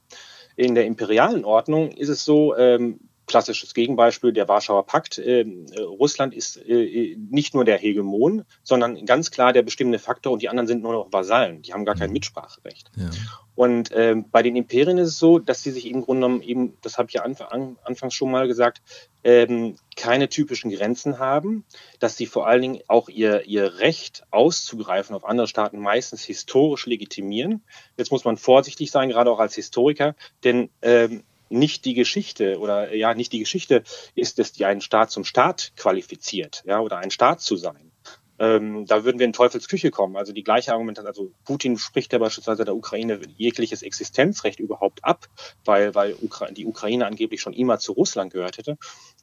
In 0.57 0.75
der 0.75 0.85
imperialen 0.85 1.45
Ordnung 1.45 1.93
ist 1.93 2.09
es 2.11 2.25
so, 2.25 2.55
ähm, 2.57 3.01
klassisches 3.31 3.75
Gegenbeispiel, 3.75 4.33
der 4.33 4.49
Warschauer 4.49 4.85
Pakt. 4.85 5.19
Ähm, 5.19 5.67
äh, 5.73 5.81
Russland 5.81 6.35
ist 6.35 6.57
äh, 6.57 7.17
nicht 7.31 7.55
nur 7.55 7.65
der 7.65 7.79
Hegemon, 7.79 8.45
sondern 8.65 9.07
ganz 9.07 9.31
klar 9.31 9.53
der 9.53 9.63
bestimmende 9.63 10.01
Faktor 10.01 10.33
und 10.33 10.43
die 10.43 10.49
anderen 10.49 10.67
sind 10.67 10.83
nur 10.83 10.93
noch 10.93 11.13
Vasallen. 11.13 11.63
Die 11.63 11.73
haben 11.73 11.85
gar 11.85 11.95
kein 11.95 12.09
mhm. 12.09 12.15
Mitspracherecht. 12.15 12.91
Ja. 12.97 13.09
Und 13.55 13.91
ähm, 13.95 14.25
bei 14.31 14.43
den 14.43 14.57
Imperien 14.57 14.99
ist 14.99 15.09
es 15.09 15.19
so, 15.19 15.39
dass 15.39 15.63
sie 15.63 15.71
sich 15.71 15.87
im 15.87 16.03
Grunde 16.03 16.27
genommen 16.27 16.43
eben, 16.43 16.77
das 16.83 16.99
habe 16.99 17.09
ich 17.09 17.15
ja 17.15 17.23
anf 17.23 17.41
an, 17.41 17.77
anfangs 17.85 18.15
schon 18.15 18.31
mal 18.31 18.49
gesagt, 18.49 18.83
ähm, 19.23 19.77
keine 19.97 20.29
typischen 20.29 20.71
Grenzen 20.71 21.19
haben, 21.19 21.65
dass 22.01 22.17
sie 22.17 22.27
vor 22.27 22.47
allen 22.47 22.63
Dingen 22.63 22.81
auch 22.89 23.09
ihr, 23.09 23.45
ihr 23.45 23.79
Recht 23.79 24.25
auszugreifen 24.31 25.15
auf 25.15 25.25
andere 25.25 25.47
Staaten 25.47 25.79
meistens 25.79 26.25
historisch 26.25 26.87
legitimieren. 26.87 27.63
Jetzt 27.97 28.11
muss 28.11 28.25
man 28.25 28.37
vorsichtig 28.39 28.91
sein, 28.91 29.11
gerade 29.11 29.31
auch 29.31 29.41
als 29.41 29.55
Historiker, 29.55 30.17
denn 30.43 30.71
ähm, 30.83 31.23
nicht 31.51 31.85
die 31.85 31.95
Geschichte 31.95 32.59
oder 32.59 32.95
ja, 32.95 33.15
nicht 33.15 33.33
die 33.33 33.41
Geschichte 33.41 33.83
ist 34.15 34.39
es, 34.39 34.53
die 34.53 34.65
einen 34.65 34.81
Staat 34.81 35.11
zum 35.11 35.25
Staat 35.25 35.73
qualifiziert, 35.77 36.63
ja, 36.67 36.81
oder 36.81 36.99
ein 36.99 37.11
Staat 37.11 37.41
zu 37.43 37.57
sein. 37.57 37.91
Ähm, 38.39 38.87
da 38.87 39.05
würden 39.05 39.19
wir 39.19 39.27
in 39.27 39.35
Teufelsküche 39.35 39.91
kommen. 39.91 40.17
Also 40.17 40.33
die 40.33 40.43
gleiche 40.43 40.73
Argumentation, 40.73 41.09
also 41.09 41.33
Putin 41.45 41.77
spricht 41.77 42.15
ja 42.15 42.19
beispielsweise 42.19 42.65
der 42.65 42.75
Ukraine 42.75 43.21
jegliches 43.37 43.83
Existenzrecht 43.83 44.61
überhaupt 44.61 45.05
ab, 45.05 45.27
weil, 45.67 45.95
weil 45.95 46.17
Ukra 46.23 46.51
die 46.51 46.65
Ukraine 46.65 47.05
angeblich 47.05 47.43
schon 47.43 47.53
immer 47.53 47.79
zu 47.79 47.93
Russland 47.93 48.33
gehört 48.33 48.57
hätte. 48.57 48.79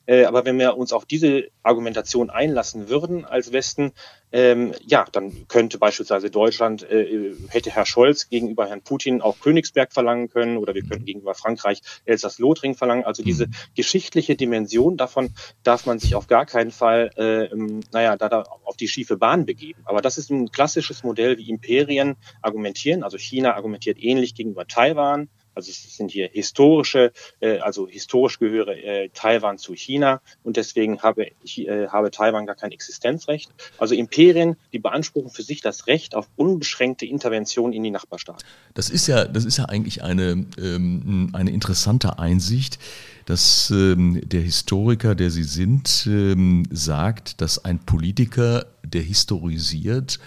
Äh, 0.08 0.26
aber 0.26 0.46
wenn 0.46 0.58
wir 0.58 0.76
uns 0.78 0.94
auf 0.94 1.06
diese 1.06 1.50
Argumentation 1.64 2.30
einlassen 2.30 2.90
würden 2.90 3.26
als 3.26 3.52
Westen, 3.52 3.92
ähm, 4.32 4.74
ja, 4.86 5.06
dann 5.12 5.48
könnte 5.48 5.78
beispielsweise 5.78 6.30
Deutschland, 6.30 6.84
äh, 6.90 7.34
hätte 7.50 7.72
Herr 7.72 7.86
Scholz 7.86 8.30
gegenüber 8.30 8.68
Herrn 8.68 8.82
Putin 8.82 9.22
auch 9.22 9.40
Königsberg 9.40 9.94
verlangen 9.94 10.30
können 10.30 10.58
oder 10.58 10.74
wir 10.74 10.84
könnten 10.84 11.06
gegenüber 11.06 11.36
Frankreich 11.36 11.82
Elsass-Lothringen 12.06 12.76
verlangen. 12.76 13.06
Also 13.06 13.24
diese 13.24 13.48
mhm. 13.48 13.52
geschichtliche 13.76 14.36
Dimension 14.36 14.98
davon 14.98 15.34
darf 15.64 15.86
man 15.86 16.00
sich 16.00 16.16
auf 16.16 16.28
gar 16.28 16.46
keinen 16.46 16.72
Fall, 16.72 17.12
äh, 17.18 17.46
ähm, 17.46 17.82
naja, 17.92 18.18
da, 18.18 18.30
da 18.30 18.44
auf 18.64 18.78
die 18.78 18.88
schiefe 18.88 19.18
Bahn 19.18 19.46
begeben. 19.46 19.82
Aber 19.86 20.02
das 20.02 20.18
ist 20.18 20.30
ein 20.30 20.52
klassisches 20.52 21.04
Modell, 21.04 21.38
wie 21.38 21.50
Imperien 21.50 22.16
argumentieren. 22.42 23.04
Also 23.04 23.18
China 23.18 23.56
argumentiert 23.56 24.02
ähnlich 24.02 24.36
gegenüber 24.36 24.68
Taiwan. 24.68 25.30
Also 25.58 25.72
es 25.72 25.98
sind 25.98 26.12
hier 26.12 26.30
historische, 26.32 27.12
äh, 27.40 27.58
also 27.58 27.88
historisch 27.88 28.38
gehöre 28.38 28.78
äh, 28.78 29.10
Taiwan 29.10 29.58
zu 29.58 29.74
China 29.74 30.22
und 30.44 30.56
deswegen 30.56 31.02
habe, 31.02 31.32
äh, 31.58 31.88
habe 31.88 32.12
Taiwan 32.12 32.46
gar 32.46 32.56
kein 32.56 32.72
Existenzrecht. 32.72 33.50
Also 33.80 33.96
Imperien, 33.96 34.56
die 34.72 34.78
beanspruchen 34.78 35.32
für 35.32 35.42
sich 35.42 35.62
das 35.62 35.88
Recht 35.88 36.14
auf 36.14 36.28
unbeschränkte 36.36 37.08
Intervention 37.08 37.74
in 37.74 37.82
die 37.82 37.90
Nachbarstaaten. 37.90 38.46
Das 38.76 38.92
ist 38.92 39.08
ja, 39.08 39.26
das 39.26 39.46
ist 39.46 39.58
ja 39.58 39.66
eigentlich 39.66 40.04
eine, 40.04 40.46
ähm, 40.62 41.32
eine 41.34 41.50
interessante 41.50 42.20
Einsicht 42.20 42.78
dass 43.26 43.70
ähm, 43.72 44.22
der 44.24 44.40
Historiker, 44.40 45.14
der 45.14 45.30
Sie 45.32 45.44
sind, 45.44 46.08
ähm, 46.10 46.64
sagt, 46.72 47.42
dass 47.42 47.66
ein 47.66 47.80
Politiker, 47.80 48.68
der 48.86 49.02
historisiert, 49.02 50.18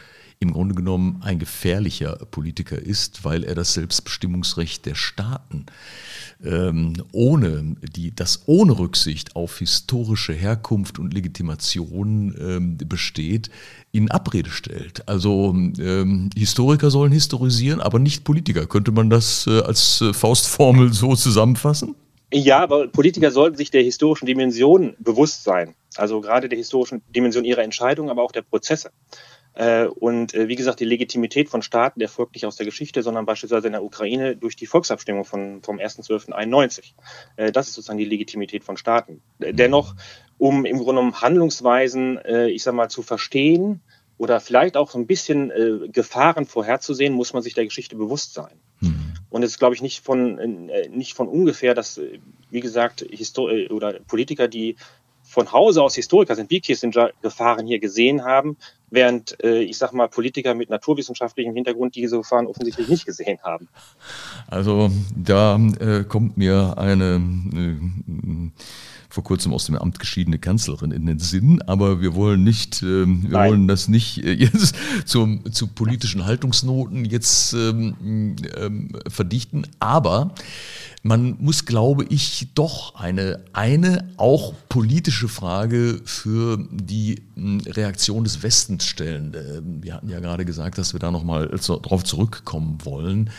im 0.40 0.54
Grunde 0.54 0.74
genommen 0.74 1.20
ein 1.22 1.38
gefährlicher 1.38 2.16
Politiker 2.30 2.78
ist, 2.78 3.24
weil 3.24 3.44
er 3.44 3.54
das 3.54 3.74
Selbstbestimmungsrecht 3.74 4.86
der 4.86 4.94
Staaten 4.94 5.66
ähm, 6.42 6.94
ohne 7.12 7.76
die, 7.82 8.14
das 8.14 8.44
ohne 8.46 8.78
Rücksicht 8.78 9.36
auf 9.36 9.58
historische 9.58 10.32
Herkunft 10.32 10.98
und 10.98 11.12
Legitimation 11.12 12.34
ähm, 12.40 12.78
besteht, 12.78 13.50
in 13.92 14.10
Abrede 14.10 14.50
stellt. 14.50 15.06
Also 15.06 15.54
ähm, 15.54 16.30
Historiker 16.34 16.90
sollen 16.90 17.12
historisieren, 17.12 17.80
aber 17.82 17.98
nicht 17.98 18.24
Politiker. 18.24 18.66
Könnte 18.66 18.92
man 18.92 19.10
das 19.10 19.46
äh, 19.46 19.60
als 19.60 20.00
äh, 20.00 20.14
Faustformel 20.14 20.94
so 20.94 21.14
zusammenfassen? 21.16 21.94
Ja, 22.32 22.60
aber 22.60 22.86
Politiker 22.88 23.30
sollten 23.30 23.56
sich 23.56 23.70
der 23.70 23.82
historischen 23.82 24.24
Dimension 24.24 24.94
bewusst 25.00 25.44
sein. 25.44 25.74
Also 25.96 26.20
gerade 26.20 26.48
der 26.48 26.56
historischen 26.56 27.02
Dimension 27.14 27.44
ihrer 27.44 27.62
Entscheidungen, 27.62 28.08
aber 28.08 28.22
auch 28.22 28.32
der 28.32 28.42
Prozesse. 28.42 28.90
Äh, 29.54 29.86
und 29.86 30.34
äh, 30.34 30.48
wie 30.48 30.54
gesagt, 30.54 30.80
die 30.80 30.84
Legitimität 30.84 31.48
von 31.48 31.62
Staaten 31.62 32.00
erfolgt 32.00 32.34
nicht 32.34 32.46
aus 32.46 32.56
der 32.56 32.66
Geschichte, 32.66 33.02
sondern 33.02 33.26
beispielsweise 33.26 33.66
in 33.66 33.72
der 33.72 33.82
Ukraine 33.82 34.36
durch 34.36 34.56
die 34.56 34.66
Volksabstimmung 34.66 35.24
von, 35.24 35.62
vom 35.62 35.78
1.12.91. 35.78 36.92
Äh, 37.36 37.52
das 37.52 37.68
ist 37.68 37.74
sozusagen 37.74 37.98
die 37.98 38.04
Legitimität 38.04 38.64
von 38.64 38.76
Staaten. 38.76 39.22
Dennoch, 39.38 39.94
um 40.38 40.64
im 40.64 40.76
Grunde 40.76 40.92
genommen 40.92 41.20
Handlungsweisen, 41.20 42.18
ich 42.48 42.62
sag 42.62 42.74
mal, 42.74 42.88
zu 42.88 43.02
verstehen 43.02 43.82
oder 44.16 44.40
vielleicht 44.40 44.78
auch 44.78 44.90
so 44.90 44.98
ein 44.98 45.06
bisschen 45.06 45.52
Gefahren 45.92 46.46
vorherzusehen, 46.46 47.12
muss 47.12 47.34
man 47.34 47.42
sich 47.42 47.52
der 47.52 47.64
Geschichte 47.64 47.94
bewusst 47.94 48.32
sein. 48.32 48.58
Mhm. 48.80 49.14
Und 49.28 49.42
es 49.42 49.50
ist, 49.50 49.58
glaube 49.58 49.74
ich, 49.74 49.82
nicht 49.82 50.02
von, 50.02 50.70
nicht 50.90 51.14
von 51.14 51.28
ungefähr, 51.28 51.74
dass, 51.74 52.00
wie 52.48 52.60
gesagt, 52.60 53.04
Histor 53.10 53.52
oder 53.70 54.00
Politiker, 54.00 54.48
die 54.48 54.76
von 55.22 55.52
Hause 55.52 55.82
aus 55.82 55.94
Historiker 55.94 56.34
sind, 56.34 56.50
wie 56.50 56.60
Kissinger 56.60 57.12
Gefahren 57.22 57.66
hier 57.66 57.78
gesehen 57.78 58.24
haben, 58.24 58.56
während 58.90 59.42
äh, 59.42 59.62
ich 59.62 59.78
sag 59.78 59.92
mal 59.92 60.08
Politiker 60.08 60.54
mit 60.54 60.70
naturwissenschaftlichem 60.70 61.54
Hintergrund 61.54 61.94
diese 61.94 62.18
Gefahren 62.18 62.46
offensichtlich 62.46 62.88
nicht 62.88 63.06
gesehen 63.06 63.38
haben. 63.42 63.68
Also 64.48 64.90
da 65.16 65.58
äh, 65.80 66.04
kommt 66.04 66.36
mir 66.36 66.74
eine 66.76 67.20
äh, 67.54 68.50
vor 69.10 69.24
kurzem 69.24 69.52
aus 69.52 69.66
dem 69.66 69.76
Amt 69.76 69.98
geschiedene 69.98 70.38
Kanzlerin 70.38 70.92
in 70.92 71.04
den 71.04 71.18
Sinn, 71.18 71.60
aber 71.62 72.00
wir 72.00 72.14
wollen 72.14 72.44
nicht, 72.44 72.82
äh, 72.82 73.06
wir 73.06 73.06
Nein. 73.06 73.50
wollen 73.50 73.68
das 73.68 73.88
nicht 73.88 74.24
äh, 74.24 74.32
jetzt 74.32 74.74
zum, 75.04 75.52
zu 75.52 75.66
politischen 75.66 76.24
Haltungsnoten 76.24 77.04
jetzt 77.04 77.52
ähm, 77.52 78.36
ähm, 78.56 78.92
verdichten, 79.08 79.66
aber 79.80 80.34
man 81.02 81.36
muss, 81.40 81.64
glaube 81.64 82.04
ich, 82.04 82.48
doch 82.54 82.94
eine, 82.94 83.42
eine 83.52 84.10
auch 84.16 84.52
politische 84.68 85.28
Frage 85.28 86.00
für 86.04 86.58
die 86.70 87.22
hm, 87.34 87.60
Reaktion 87.66 88.24
des 88.24 88.42
Westens 88.42 88.84
stellen. 88.84 89.34
Ähm, 89.34 89.82
wir 89.82 89.94
hatten 89.94 90.08
ja 90.08 90.20
gerade 90.20 90.44
gesagt, 90.44 90.78
dass 90.78 90.92
wir 90.92 91.00
da 91.00 91.10
nochmal 91.10 91.48
darauf 91.48 92.04
zurückkommen 92.04 92.78
wollen. 92.84 93.30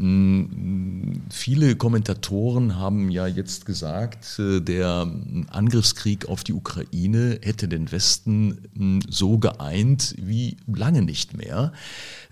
Hm, 0.00 1.20
viele 1.28 1.76
Kommentatoren 1.76 2.76
haben 2.76 3.10
ja 3.10 3.26
jetzt 3.26 3.66
gesagt, 3.66 4.38
äh, 4.38 4.60
der 4.62 5.12
Angriffskrieg 5.50 6.26
auf 6.26 6.42
die 6.42 6.54
Ukraine 6.54 7.38
hätte 7.42 7.68
den 7.68 7.92
Westen 7.92 8.62
hm, 8.74 9.00
so 9.10 9.36
geeint 9.36 10.14
wie 10.16 10.56
lange 10.66 11.02
nicht 11.02 11.36
mehr. 11.36 11.74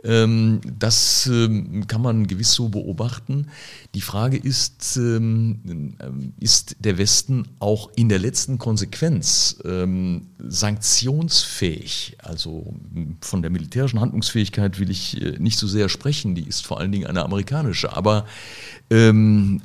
Ähm, 0.05 0.61
das 0.79 1.27
ähm, 1.27 1.87
kann 1.87 2.03
man 2.03 2.27
gewiss 2.27 2.53
so 2.53 2.69
beobachten. 2.69 3.49
Die 3.95 4.01
Frage 4.01 4.37
ist, 4.37 4.97
ähm, 4.97 5.97
ist 6.39 6.77
der 6.81 6.99
Westen 6.99 7.49
auch 7.59 7.91
in 7.97 8.09
der 8.09 8.19
letzten 8.19 8.59
Konsequenz 8.59 9.59
sanktionsfähig? 10.39 12.17
Also 12.23 12.75
von 13.21 13.43
der 13.43 13.51
militärischen 13.51 14.01
Handlungsfähigkeit 14.01 14.79
will 14.79 14.91
ich 14.91 15.21
äh, 15.21 15.39
nicht 15.39 15.59
so 15.59 15.67
sehr 15.67 15.89
sprechen, 15.89 16.35
die 16.35 16.47
ist 16.47 16.67
vor 16.67 16.79
allen 16.81 16.93
Dingen 16.93 17.07
eine 17.07 17.25
amerikanische. 17.25 17.97
Aber, 17.97 18.27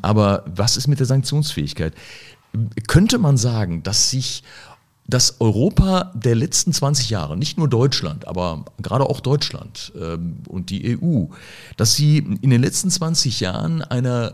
aber 0.02 0.44
was 0.48 0.78
ist 0.78 0.88
mit 0.88 1.00
der 1.00 1.06
Sanktionsfähigkeit? 1.06 1.94
Könnte 2.88 3.18
man 3.18 3.38
sagen, 3.38 3.84
dass 3.84 4.10
sich 4.10 4.44
dass 5.06 5.42
Europa 5.42 6.12
der 6.16 6.36
letzten 6.36 6.72
20 6.72 7.10
Jahre, 7.10 7.36
nicht 7.36 7.58
nur 7.58 7.68
Deutschland, 7.68 8.26
aber 8.28 8.64
gerade 8.82 9.06
auch 9.06 9.20
Deutschland 9.20 9.92
ähm, 10.00 10.38
und 10.48 10.70
die 10.70 10.98
EU, 10.98 11.26
dass 11.76 11.96
sie 11.96 12.18
in 12.18 12.50
den 12.50 12.62
letzten 12.62 12.90
20 12.90 13.42
Jahren 13.42 13.82
einer 13.82 14.34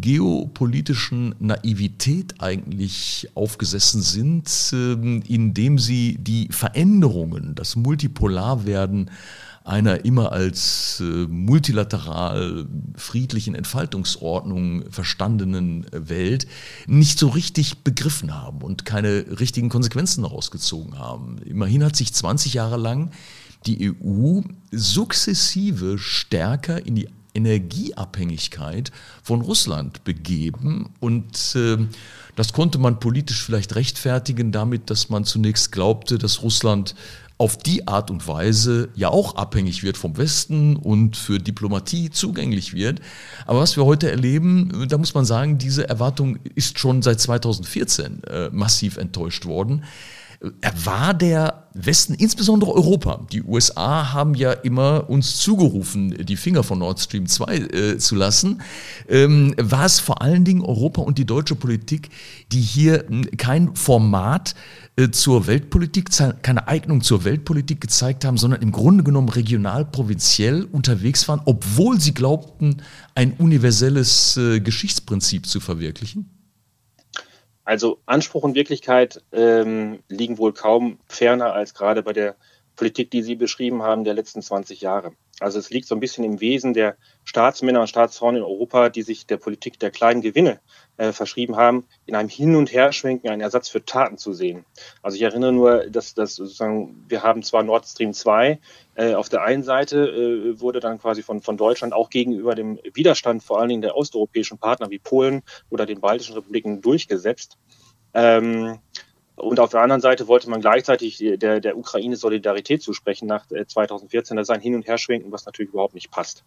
geopolitischen 0.00 1.34
Naivität 1.38 2.40
eigentlich 2.40 3.30
aufgesessen 3.34 4.02
sind, 4.02 4.50
ähm, 4.74 5.22
indem 5.26 5.78
sie 5.78 6.18
die 6.20 6.48
Veränderungen, 6.50 7.54
das 7.54 7.74
Multipolarwerden 7.74 9.10
einer 9.64 10.04
immer 10.04 10.32
als 10.32 11.00
äh, 11.00 11.04
multilateral 11.28 12.66
friedlichen 12.96 13.54
Entfaltungsordnung 13.54 14.90
verstandenen 14.90 15.86
Welt 15.92 16.46
nicht 16.86 17.18
so 17.18 17.28
richtig 17.28 17.78
begriffen 17.78 18.34
haben 18.34 18.62
und 18.62 18.84
keine 18.84 19.24
richtigen 19.38 19.68
Konsequenzen 19.68 20.22
daraus 20.22 20.50
gezogen 20.50 20.98
haben. 20.98 21.38
Immerhin 21.44 21.84
hat 21.84 21.96
sich 21.96 22.12
20 22.12 22.54
Jahre 22.54 22.76
lang 22.76 23.10
die 23.66 23.92
EU 23.92 24.40
sukzessive 24.72 25.98
stärker 25.98 26.84
in 26.84 26.96
die 26.96 27.08
Energieabhängigkeit 27.34 28.90
von 29.22 29.40
Russland 29.40 30.04
begeben. 30.04 30.90
Und 31.00 31.54
äh, 31.54 31.78
das 32.36 32.52
konnte 32.52 32.78
man 32.78 33.00
politisch 33.00 33.42
vielleicht 33.42 33.74
rechtfertigen 33.74 34.52
damit, 34.52 34.90
dass 34.90 35.08
man 35.08 35.24
zunächst 35.24 35.72
glaubte, 35.72 36.18
dass 36.18 36.42
Russland 36.42 36.94
auf 37.42 37.56
die 37.56 37.88
Art 37.88 38.12
und 38.12 38.28
Weise 38.28 38.90
ja 38.94 39.08
auch 39.08 39.34
abhängig 39.34 39.82
wird 39.82 39.96
vom 39.96 40.16
Westen 40.16 40.76
und 40.76 41.16
für 41.16 41.40
Diplomatie 41.40 42.08
zugänglich 42.08 42.72
wird. 42.72 43.00
Aber 43.46 43.58
was 43.58 43.76
wir 43.76 43.84
heute 43.84 44.08
erleben, 44.08 44.86
da 44.88 44.96
muss 44.96 45.12
man 45.12 45.24
sagen, 45.24 45.58
diese 45.58 45.88
Erwartung 45.88 46.38
ist 46.54 46.78
schon 46.78 47.02
seit 47.02 47.18
2014 47.18 48.22
äh, 48.22 48.50
massiv 48.50 48.96
enttäuscht 48.96 49.44
worden 49.44 49.82
war 50.84 51.14
der 51.14 51.68
Westen, 51.72 52.14
insbesondere 52.14 52.72
Europa, 52.72 53.26
die 53.30 53.42
USA 53.42 54.12
haben 54.12 54.34
ja 54.34 54.52
immer 54.52 55.08
uns 55.08 55.36
zugerufen, 55.36 56.10
die 56.24 56.36
Finger 56.36 56.64
von 56.64 56.80
Nord 56.80 57.00
Stream 57.00 57.26
2 57.26 57.56
äh, 57.56 57.98
zu 57.98 58.16
lassen, 58.16 58.60
ähm, 59.08 59.54
war 59.56 59.86
es 59.86 60.00
vor 60.00 60.20
allen 60.20 60.44
Dingen 60.44 60.62
Europa 60.62 61.00
und 61.00 61.18
die 61.18 61.24
deutsche 61.24 61.54
Politik, 61.54 62.10
die 62.50 62.60
hier 62.60 63.06
kein 63.38 63.74
Format 63.76 64.54
äh, 64.96 65.10
zur 65.10 65.46
Weltpolitik, 65.46 66.10
keine 66.42 66.66
Eignung 66.66 67.02
zur 67.02 67.24
Weltpolitik 67.24 67.80
gezeigt 67.80 68.24
haben, 68.24 68.36
sondern 68.36 68.62
im 68.62 68.72
Grunde 68.72 69.04
genommen 69.04 69.28
regional, 69.28 69.84
provinziell 69.84 70.64
unterwegs 70.64 71.28
waren, 71.28 71.40
obwohl 71.44 72.00
sie 72.00 72.14
glaubten, 72.14 72.82
ein 73.14 73.32
universelles 73.34 74.36
äh, 74.36 74.60
Geschichtsprinzip 74.60 75.46
zu 75.46 75.60
verwirklichen? 75.60 76.41
Also 77.64 78.00
Anspruch 78.06 78.42
und 78.42 78.54
Wirklichkeit 78.54 79.22
ähm, 79.32 80.02
liegen 80.08 80.38
wohl 80.38 80.52
kaum 80.52 80.98
ferner 81.06 81.52
als 81.52 81.74
gerade 81.74 82.02
bei 82.02 82.12
der 82.12 82.36
Politik, 82.76 83.10
die 83.10 83.22
Sie 83.22 83.36
beschrieben 83.36 83.82
haben, 83.82 84.04
der 84.04 84.14
letzten 84.14 84.42
20 84.42 84.80
Jahre. 84.80 85.12
Also 85.42 85.58
es 85.58 85.70
liegt 85.70 85.86
so 85.86 85.94
ein 85.94 86.00
bisschen 86.00 86.24
im 86.24 86.40
Wesen 86.40 86.74
der 86.74 86.96
Staatsmänner 87.24 87.80
und 87.80 87.88
Staatsfrauen 87.88 88.36
in 88.36 88.42
Europa, 88.42 88.88
die 88.88 89.02
sich 89.02 89.26
der 89.26 89.36
Politik 89.36 89.78
der 89.78 89.90
kleinen 89.90 90.20
Gewinne 90.20 90.60
äh, 90.96 91.12
verschrieben 91.12 91.56
haben, 91.56 91.86
in 92.06 92.14
einem 92.14 92.28
Hin- 92.28 92.56
und 92.56 92.72
Herschwenken 92.72 93.30
einen 93.30 93.42
Ersatz 93.42 93.68
für 93.68 93.84
Taten 93.84 94.18
zu 94.18 94.32
sehen. 94.32 94.64
Also 95.02 95.16
ich 95.16 95.22
erinnere 95.22 95.52
nur, 95.52 95.86
dass, 95.88 96.14
dass 96.14 96.34
sozusagen, 96.34 97.04
wir 97.08 97.22
haben 97.22 97.42
zwar 97.42 97.62
Nord 97.62 97.86
Stream 97.86 98.12
2, 98.12 98.58
äh, 98.94 99.14
auf 99.14 99.28
der 99.28 99.42
einen 99.42 99.62
Seite 99.62 100.08
äh, 100.08 100.60
wurde 100.60 100.80
dann 100.80 100.98
quasi 100.98 101.22
von, 101.22 101.40
von 101.40 101.56
Deutschland 101.56 101.92
auch 101.92 102.10
gegenüber 102.10 102.54
dem 102.54 102.78
Widerstand 102.94 103.42
vor 103.42 103.60
allen 103.60 103.68
Dingen 103.68 103.82
der 103.82 103.96
osteuropäischen 103.96 104.58
Partner 104.58 104.90
wie 104.90 104.98
Polen 104.98 105.42
oder 105.70 105.86
den 105.86 106.00
baltischen 106.00 106.34
Republiken 106.34 106.80
durchgesetzt. 106.80 107.56
Ähm, 108.14 108.78
und 109.42 109.58
auf 109.58 109.70
der 109.70 109.80
anderen 109.80 110.00
Seite 110.00 110.28
wollte 110.28 110.48
man 110.48 110.60
gleichzeitig 110.60 111.18
der, 111.18 111.60
der 111.60 111.76
Ukraine 111.76 112.16
Solidarität 112.16 112.80
zusprechen 112.80 113.26
nach 113.26 113.46
2014. 113.48 114.36
Das 114.36 114.48
ist 114.48 114.54
ein 114.54 114.60
Hin- 114.60 114.76
und 114.76 114.86
Herschwenken, 114.86 115.32
was 115.32 115.46
natürlich 115.46 115.72
überhaupt 115.72 115.94
nicht 115.94 116.12
passt. 116.12 116.44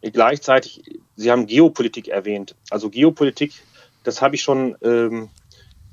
Gleichzeitig, 0.00 0.82
Sie 1.16 1.30
haben 1.30 1.46
Geopolitik 1.46 2.08
erwähnt. 2.08 2.54
Also 2.70 2.88
Geopolitik, 2.88 3.52
das 4.04 4.22
habe 4.22 4.36
ich 4.36 4.42
schon 4.42 4.76
ähm, 4.82 5.28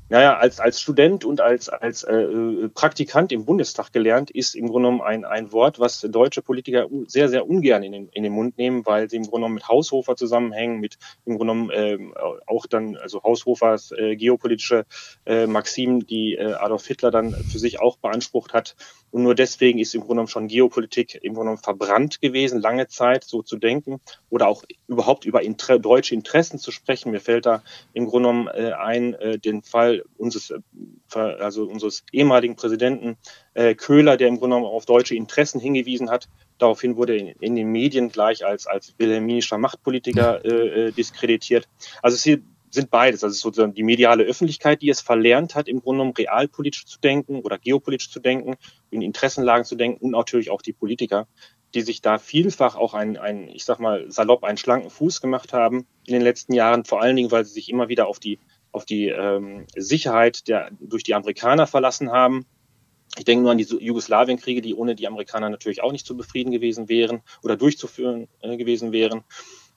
naja, 0.09 0.37
als, 0.37 0.59
als 0.59 0.79
Student 0.79 1.25
und 1.25 1.41
als, 1.41 1.67
als 1.67 2.03
äh, 2.03 2.15
äh, 2.15 2.69
Praktikant 2.69 3.31
im 3.31 3.45
Bundestag 3.45 3.91
gelernt, 3.91 4.31
ist 4.31 4.55
im 4.55 4.67
Grunde 4.67 4.89
genommen 4.89 5.01
ein, 5.01 5.25
ein 5.25 5.51
Wort, 5.51 5.79
was 5.79 6.01
deutsche 6.01 6.41
Politiker 6.41 6.87
sehr, 7.07 7.27
sehr 7.27 7.47
ungern 7.47 7.83
in 7.83 7.91
den, 7.91 8.09
in 8.09 8.23
den 8.23 8.31
Mund 8.31 8.57
nehmen, 8.57 8.85
weil 8.85 9.09
sie 9.09 9.17
im 9.17 9.23
Grunde 9.23 9.37
genommen 9.37 9.55
mit 9.55 9.67
Haushofer 9.67 10.15
zusammenhängen, 10.15 10.79
mit 10.79 10.97
im 11.25 11.37
Grunde 11.37 11.53
genommen 11.53 11.69
äh, 11.71 11.97
auch 12.45 12.67
dann, 12.67 12.95
also 12.95 13.21
Haushofers 13.23 13.91
äh, 13.91 14.15
geopolitische 14.15 14.85
äh, 15.25 15.45
Maximen, 15.45 16.05
die 16.07 16.35
äh, 16.35 16.53
Adolf 16.53 16.87
Hitler 16.87 17.11
dann 17.11 17.33
für 17.33 17.59
sich 17.59 17.81
auch 17.81 17.97
beansprucht 17.97 18.53
hat. 18.53 18.75
Und 19.11 19.23
nur 19.23 19.35
deswegen 19.35 19.79
ist 19.79 19.95
im 19.95 20.01
Grunde 20.01 20.15
genommen 20.15 20.27
schon 20.27 20.47
Geopolitik 20.47 21.15
im 21.15 21.33
Grunde 21.33 21.51
genommen 21.51 21.63
verbrannt 21.63 22.21
gewesen, 22.21 22.61
lange 22.61 22.87
Zeit 22.87 23.23
so 23.23 23.41
zu 23.41 23.57
denken 23.57 23.99
oder 24.29 24.47
auch 24.47 24.63
überhaupt 24.87 25.25
über 25.25 25.41
Inter 25.41 25.79
deutsche 25.79 26.13
Interessen 26.13 26.59
zu 26.59 26.71
sprechen. 26.71 27.11
Mir 27.11 27.21
fällt 27.21 27.45
da 27.45 27.63
im 27.93 28.05
Grunde 28.05 28.29
genommen 28.29 28.47
äh, 28.47 28.73
ein, 28.73 29.13
äh, 29.15 29.39
den 29.39 29.63
Fall 29.63 29.96
unseres, 30.17 30.51
äh, 30.51 31.19
also 31.19 31.63
unseres 31.63 32.03
ehemaligen 32.11 32.55
Präsidenten 32.55 33.17
äh, 33.53 33.75
Köhler, 33.75 34.17
der 34.17 34.27
im 34.27 34.39
Grunde 34.39 34.55
genommen 34.55 34.73
auf 34.73 34.85
deutsche 34.85 35.15
Interessen 35.15 35.59
hingewiesen 35.59 36.09
hat. 36.09 36.27
Daraufhin 36.57 36.95
wurde 36.95 37.17
in, 37.17 37.27
in 37.39 37.55
den 37.55 37.71
Medien 37.71 38.09
gleich 38.09 38.45
als, 38.45 38.67
als 38.67 38.93
wilhelminischer 38.97 39.57
Machtpolitiker 39.57 40.43
äh, 40.45 40.87
äh 40.87 40.91
diskreditiert. 40.91 41.67
Also 42.01 42.15
es 42.15 42.41
sind 42.69 42.89
beides. 42.89 43.23
Also 43.23 43.35
sozusagen 43.35 43.73
die 43.73 43.83
mediale 43.83 44.23
Öffentlichkeit, 44.23 44.81
die 44.81 44.89
es 44.89 45.01
verlernt 45.01 45.55
hat, 45.55 45.67
im 45.67 45.81
Grunde 45.81 45.99
genommen 45.99 46.17
realpolitisch 46.17 46.85
zu 46.85 46.99
denken 46.99 47.41
oder 47.41 47.57
geopolitisch 47.57 48.11
zu 48.11 48.19
denken, 48.19 48.55
in 48.89 49.01
Interessenlagen 49.01 49.65
zu 49.65 49.75
denken 49.75 50.03
und 50.03 50.11
natürlich 50.11 50.49
auch 50.49 50.61
die 50.61 50.73
Politiker, 50.73 51.27
die 51.73 51.81
sich 51.81 52.01
da 52.01 52.17
vielfach 52.17 52.75
auch 52.75 52.93
ein, 52.93 53.17
ein, 53.17 53.49
ich 53.49 53.65
sag 53.65 53.79
mal, 53.79 54.09
salopp 54.09 54.43
einen 54.43 54.57
schlanken 54.57 54.89
Fuß 54.89 55.21
gemacht 55.21 55.53
haben 55.53 55.85
in 56.05 56.13
den 56.13 56.21
letzten 56.21 56.53
Jahren, 56.53 56.85
vor 56.85 57.01
allen 57.01 57.15
Dingen, 57.15 57.31
weil 57.31 57.45
sie 57.45 57.53
sich 57.53 57.69
immer 57.69 57.89
wieder 57.89 58.07
auf 58.07 58.19
die, 58.19 58.39
auf 58.71 58.85
die 58.85 59.07
ähm, 59.07 59.65
Sicherheit 59.75 60.47
der, 60.47 60.69
durch 60.79 61.03
die 61.03 61.15
Amerikaner 61.15 61.67
verlassen 61.67 62.11
haben. 62.11 62.45
Ich 63.17 63.25
denke 63.25 63.43
nur 63.43 63.51
an 63.51 63.57
die 63.57 63.63
Jugoslawienkriege, 63.63 64.61
die 64.61 64.75
ohne 64.75 64.95
die 64.95 65.07
Amerikaner 65.07 65.49
natürlich 65.49 65.81
auch 65.81 65.91
nicht 65.91 66.05
zu 66.05 66.15
befrieden 66.15 66.51
gewesen 66.51 66.89
wären 66.89 67.21
oder 67.43 67.55
durchzuführen 67.55 68.27
äh, 68.41 68.57
gewesen 68.57 68.91
wären. 68.91 69.23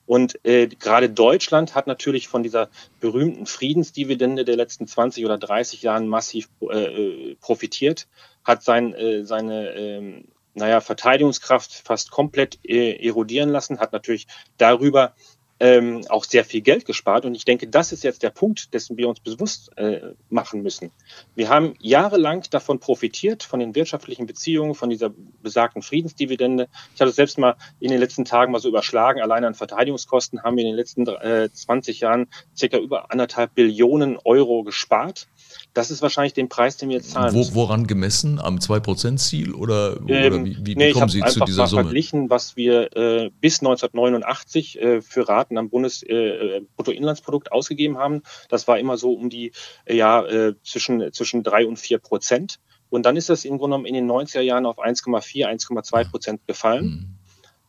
Und 0.07 0.44
äh, 0.44 0.66
gerade 0.66 1.09
Deutschland 1.09 1.76
hat 1.76 1.87
natürlich 1.87 2.26
von 2.26 2.42
dieser 2.42 2.68
berühmten 2.98 3.46
Friedensdividende 3.46 4.44
der 4.44 4.57
letzten 4.57 4.88
20 4.88 5.24
oder 5.24 5.38
30 5.38 5.83
Jahren 5.83 6.09
massiv 6.09 6.48
äh, 6.68 7.37
profitiert, 7.40 8.09
hat 8.42 8.64
sein, 8.64 8.92
äh, 8.94 9.24
seine 9.24 9.68
äh, 9.68 10.24
naja, 10.55 10.81
Verteidigungskraft 10.81 11.72
fast 11.72 12.11
komplett 12.11 12.59
äh, 12.64 13.07
erodieren 13.07 13.50
lassen, 13.50 13.79
hat 13.79 13.92
natürlich 13.92 14.26
darüber 14.59 15.14
ähm, 15.61 16.03
auch 16.09 16.25
sehr 16.25 16.44
viel 16.44 16.62
Geld 16.62 16.87
gespart. 16.87 17.27
Und 17.27 17.35
ich 17.35 17.44
denke, 17.44 17.68
das 17.68 17.92
ist 17.92 18.03
jetzt 18.03 18.23
der 18.23 18.31
Punkt, 18.31 18.73
dessen 18.73 18.96
wir 18.96 19.09
uns 19.09 19.20
bewusst 19.20 19.77
äh, 19.77 20.14
machen 20.31 20.62
müssen. 20.62 20.90
Wir 21.35 21.51
haben 21.51 21.75
jahrelang 21.81 22.42
davon 22.51 22.81
profitiert, 22.81 23.42
von 23.42 23.61
den 23.61 23.75
wirtschaftlichen 23.75 24.27
Beziehungen, 24.27 24.75
von 24.75 24.88
dieser 24.88 25.11
besagten 25.42 25.83
Friedensdividende. 25.83 26.68
Ich 26.94 27.01
habe 27.01 27.11
es 27.11 27.16
selbst 27.16 27.38
mal 27.38 27.57
in 27.79 27.90
den 27.90 28.01
letzten 28.01 28.25
Tagen 28.25 28.53
mal 28.53 28.59
so 28.59 28.68
überschlagen. 28.68 29.20
Allein 29.20 29.44
an 29.44 29.55
Verteidigungskosten 29.55 30.42
haben 30.42 30.57
wir 30.57 30.64
in 30.64 30.70
den 30.70 30.77
letzten 30.77 31.07
äh, 31.07 31.51
20 31.53 32.01
Jahren 32.01 32.29
circa 32.57 32.79
über 32.79 33.12
anderthalb 33.12 33.55
Billionen 33.55 34.18
Euro 34.25 34.62
gespart. 34.64 35.29
Das 35.72 35.90
ist 35.90 36.02
wahrscheinlich 36.02 36.33
den 36.33 36.48
Preis, 36.48 36.76
den 36.76 36.88
wir 36.88 36.96
jetzt 36.96 37.12
zahlen. 37.12 37.35
Wo, 37.35 37.54
woran 37.54 37.87
gemessen? 37.87 38.40
Am 38.40 38.56
2%-Ziel 38.56 39.54
oder, 39.54 39.96
ähm, 39.98 40.04
oder 40.04 40.44
wie, 40.44 40.56
wie, 40.66 40.74
nee, 40.74 40.92
kommen 40.92 41.09
Sie 41.09 41.20
zu 41.20 41.40
dieser 41.44 41.66
Summe? 41.66 41.66
Ich 41.66 41.72
habe 41.72 41.83
verglichen, 41.85 42.30
was 42.30 42.56
wir 42.56 42.96
äh, 42.96 43.30
bis 43.40 43.61
1989 43.61 44.80
äh, 44.80 45.00
für 45.00 45.28
Raten 45.28 45.59
am 45.59 45.70
Bundesbruttoinlandsprodukt 45.70 47.48
äh, 47.48 47.50
ausgegeben 47.50 47.98
haben. 47.98 48.22
Das 48.48 48.66
war 48.66 48.78
immer 48.78 48.96
so 48.96 49.12
um 49.12 49.30
die 49.30 49.52
äh, 49.85 49.96
ja 49.96 50.24
äh, 50.24 50.54
zwischen 50.62 51.12
zwischen 51.12 51.42
drei 51.42 51.66
und 51.66 51.78
vier 51.78 51.98
Prozent. 51.98 52.59
Und 52.88 53.06
dann 53.06 53.16
ist 53.16 53.28
das 53.28 53.44
im 53.44 53.59
Grunde 53.59 53.76
genommen 53.76 53.87
in 53.87 53.94
den 53.94 54.11
90er 54.11 54.40
Jahren 54.40 54.66
auf 54.66 54.78
1,4, 54.78 55.46
1,2 55.46 56.11
Prozent 56.11 56.46
gefallen. 56.46 56.85
Mhm. 56.85 57.19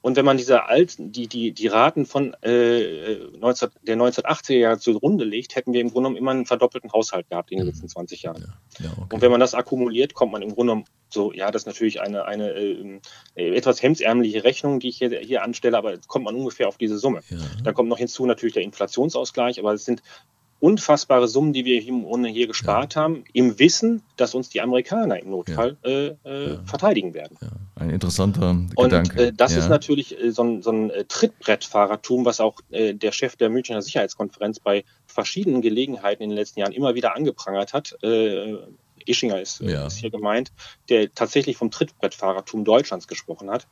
Und 0.02 0.16
wenn 0.16 0.26
man 0.26 0.38
diese 0.38 0.66
alten, 0.66 1.12
die, 1.12 1.28
die, 1.28 1.52
die 1.52 1.68
Raten 1.68 2.06
von 2.08 2.34
äh, 2.42 3.18
19, 3.38 3.70
der 3.84 3.98
1980er 3.98 4.54
Jahre 4.54 4.80
zugrunde 4.80 5.26
legt, 5.26 5.56
hätten 5.56 5.74
wir 5.74 5.82
im 5.82 5.92
Grunde 5.92 6.10
genommen 6.10 6.18
immer 6.18 6.32
einen 6.32 6.46
verdoppelten 6.48 6.92
Haushalt 6.92 7.30
gehabt 7.30 7.52
in 7.52 7.58
den 7.58 7.68
mhm. 7.68 7.72
letzten 7.72 7.88
20 7.88 8.24
Jahren. 8.24 8.42
Ja, 8.80 8.86
ja, 8.86 8.92
okay. 8.98 9.16
Und 9.16 9.22
wenn 9.22 9.30
man 9.30 9.40
das 9.40 9.54
akkumuliert, 9.54 10.16
kommt 10.16 10.32
man 10.32 10.42
im 10.42 10.56
Grunde 10.56 10.74
genommen 10.74 10.86
so, 11.10 11.32
ja, 11.34 11.52
das 11.52 11.64
ist 11.64 11.66
natürlich 11.68 12.02
eine, 12.02 12.26
eine 12.26 12.52
äh, 13.36 13.56
etwas 13.56 13.82
hemdsärmliche 13.84 14.44
Rechnung, 14.44 14.80
die 14.80 14.90
ich 14.90 14.98
hier, 14.98 15.20
hier 15.20 15.44
anstelle, 15.44 15.78
aber 15.78 15.98
kommt 16.08 16.26
man 16.26 16.36
ungefähr 16.36 16.68
auf 16.68 16.78
diese 16.78 16.98
Summe. 16.98 17.22
Ja. 17.30 17.38
Dann 17.64 17.74
kommt 17.76 17.90
noch 17.90 17.98
hinzu 18.00 18.26
natürlich 18.26 18.54
der 18.54 18.64
Inflationsausgleich, 18.64 19.60
aber 19.60 19.74
es 19.74 19.86
sind 19.86 20.02
unfassbare 20.62 21.28
Summen, 21.28 21.54
die 21.54 21.66
wir 21.66 21.80
hier, 21.82 21.94
ohne 21.94 22.30
hier 22.30 22.48
gespart 22.48 22.96
ja. 22.96 23.02
haben, 23.02 23.26
im 23.34 23.60
Wissen, 23.60 24.04
dass 24.16 24.36
uns 24.36 24.50
die 24.50 24.62
Amerikaner 24.62 25.20
im 25.20 25.32
Notfall 25.32 25.76
ja. 25.84 25.90
äh, 25.90 26.16
äh, 26.24 26.50
ja. 26.54 26.64
verteidigen 26.66 27.14
werden. 27.14 27.38
Ein 27.76 27.90
interessanter 27.90 28.52
Und, 28.52 28.76
Gedanke. 28.76 29.28
Äh, 29.28 29.34
das 29.36 29.56
ist 29.56 29.70
natürlich 29.70 30.18
äh, 30.22 30.32
so 30.32 30.44
ein, 30.44 30.62
so 30.62 30.72
ein 30.72 30.92
äh, 30.92 31.04
Trittbrettfahrertum, 31.06 32.26
was 32.26 32.40
auch 32.40 32.60
äh, 32.70 32.94
der 32.94 33.12
Chef 33.12 33.36
der 33.36 33.50
Münchner 33.50 33.82
Sicherheitskonferenz 33.82 34.60
bei 34.60 34.86
verschiedenen 35.08 35.62
Gelegenheiten 35.62 36.22
in 36.22 36.30
den 36.30 36.38
letzten 36.38 36.60
Jahren 36.60 36.74
immer 36.74 36.96
wieder 36.96 37.16
angeprangert 37.16 37.74
hat. 37.74 37.98
Ischinger 39.04 39.42
ist, 39.42 39.62
ist 39.62 39.98
hier 39.98 40.12
gemeint, 40.12 40.52
der 40.90 41.12
tatsächlich 41.12 41.58
vom 41.58 41.72
Trittbrettfahrertum 41.72 42.64
Deutschlands 42.64 43.08
gesprochen 43.08 43.50
hat. 43.50 43.68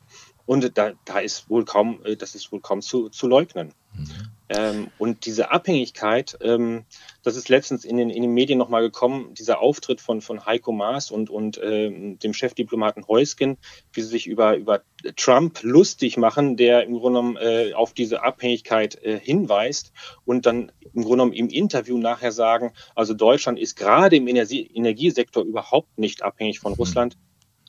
Und 0.50 0.76
da, 0.76 0.94
da 1.04 1.20
ist 1.20 1.48
wohl 1.48 1.64
kaum, 1.64 2.00
das 2.18 2.34
ist 2.34 2.50
wohl 2.50 2.60
kaum 2.60 2.82
zu, 2.82 3.08
zu 3.08 3.28
leugnen. 3.28 3.72
Mhm. 3.94 4.06
Ähm, 4.48 4.88
und 4.98 5.24
diese 5.24 5.52
Abhängigkeit, 5.52 6.36
ähm, 6.40 6.86
das 7.22 7.36
ist 7.36 7.48
letztens 7.48 7.84
in 7.84 7.96
den, 7.96 8.10
in 8.10 8.22
den 8.22 8.34
Medien 8.34 8.58
nochmal 8.58 8.82
gekommen, 8.82 9.32
dieser 9.34 9.60
Auftritt 9.60 10.00
von, 10.00 10.20
von 10.20 10.44
Heiko 10.46 10.72
Maas 10.72 11.12
und, 11.12 11.30
und 11.30 11.60
ähm, 11.62 12.18
dem 12.18 12.34
Chefdiplomaten 12.34 13.06
Heusgen, 13.06 13.58
wie 13.92 14.00
sie 14.00 14.08
sich 14.08 14.26
über, 14.26 14.56
über 14.56 14.82
Trump 15.14 15.62
lustig 15.62 16.16
machen, 16.16 16.56
der 16.56 16.82
im 16.82 16.94
Grunde 16.94 17.20
genommen 17.20 17.36
äh, 17.36 17.72
auf 17.74 17.92
diese 17.92 18.24
Abhängigkeit 18.24 19.00
äh, 19.04 19.20
hinweist 19.20 19.92
und 20.24 20.46
dann 20.46 20.72
im 20.80 21.02
Grunde 21.02 21.10
genommen 21.10 21.32
im 21.32 21.48
Interview 21.48 21.96
nachher 21.96 22.32
sagen, 22.32 22.72
also 22.96 23.14
Deutschland 23.14 23.56
ist 23.56 23.76
gerade 23.76 24.16
im 24.16 24.26
Energie 24.26 24.68
Energiesektor 24.74 25.44
überhaupt 25.44 25.96
nicht 25.96 26.24
abhängig 26.24 26.58
von 26.58 26.72
mhm. 26.72 26.78
Russland. 26.78 27.16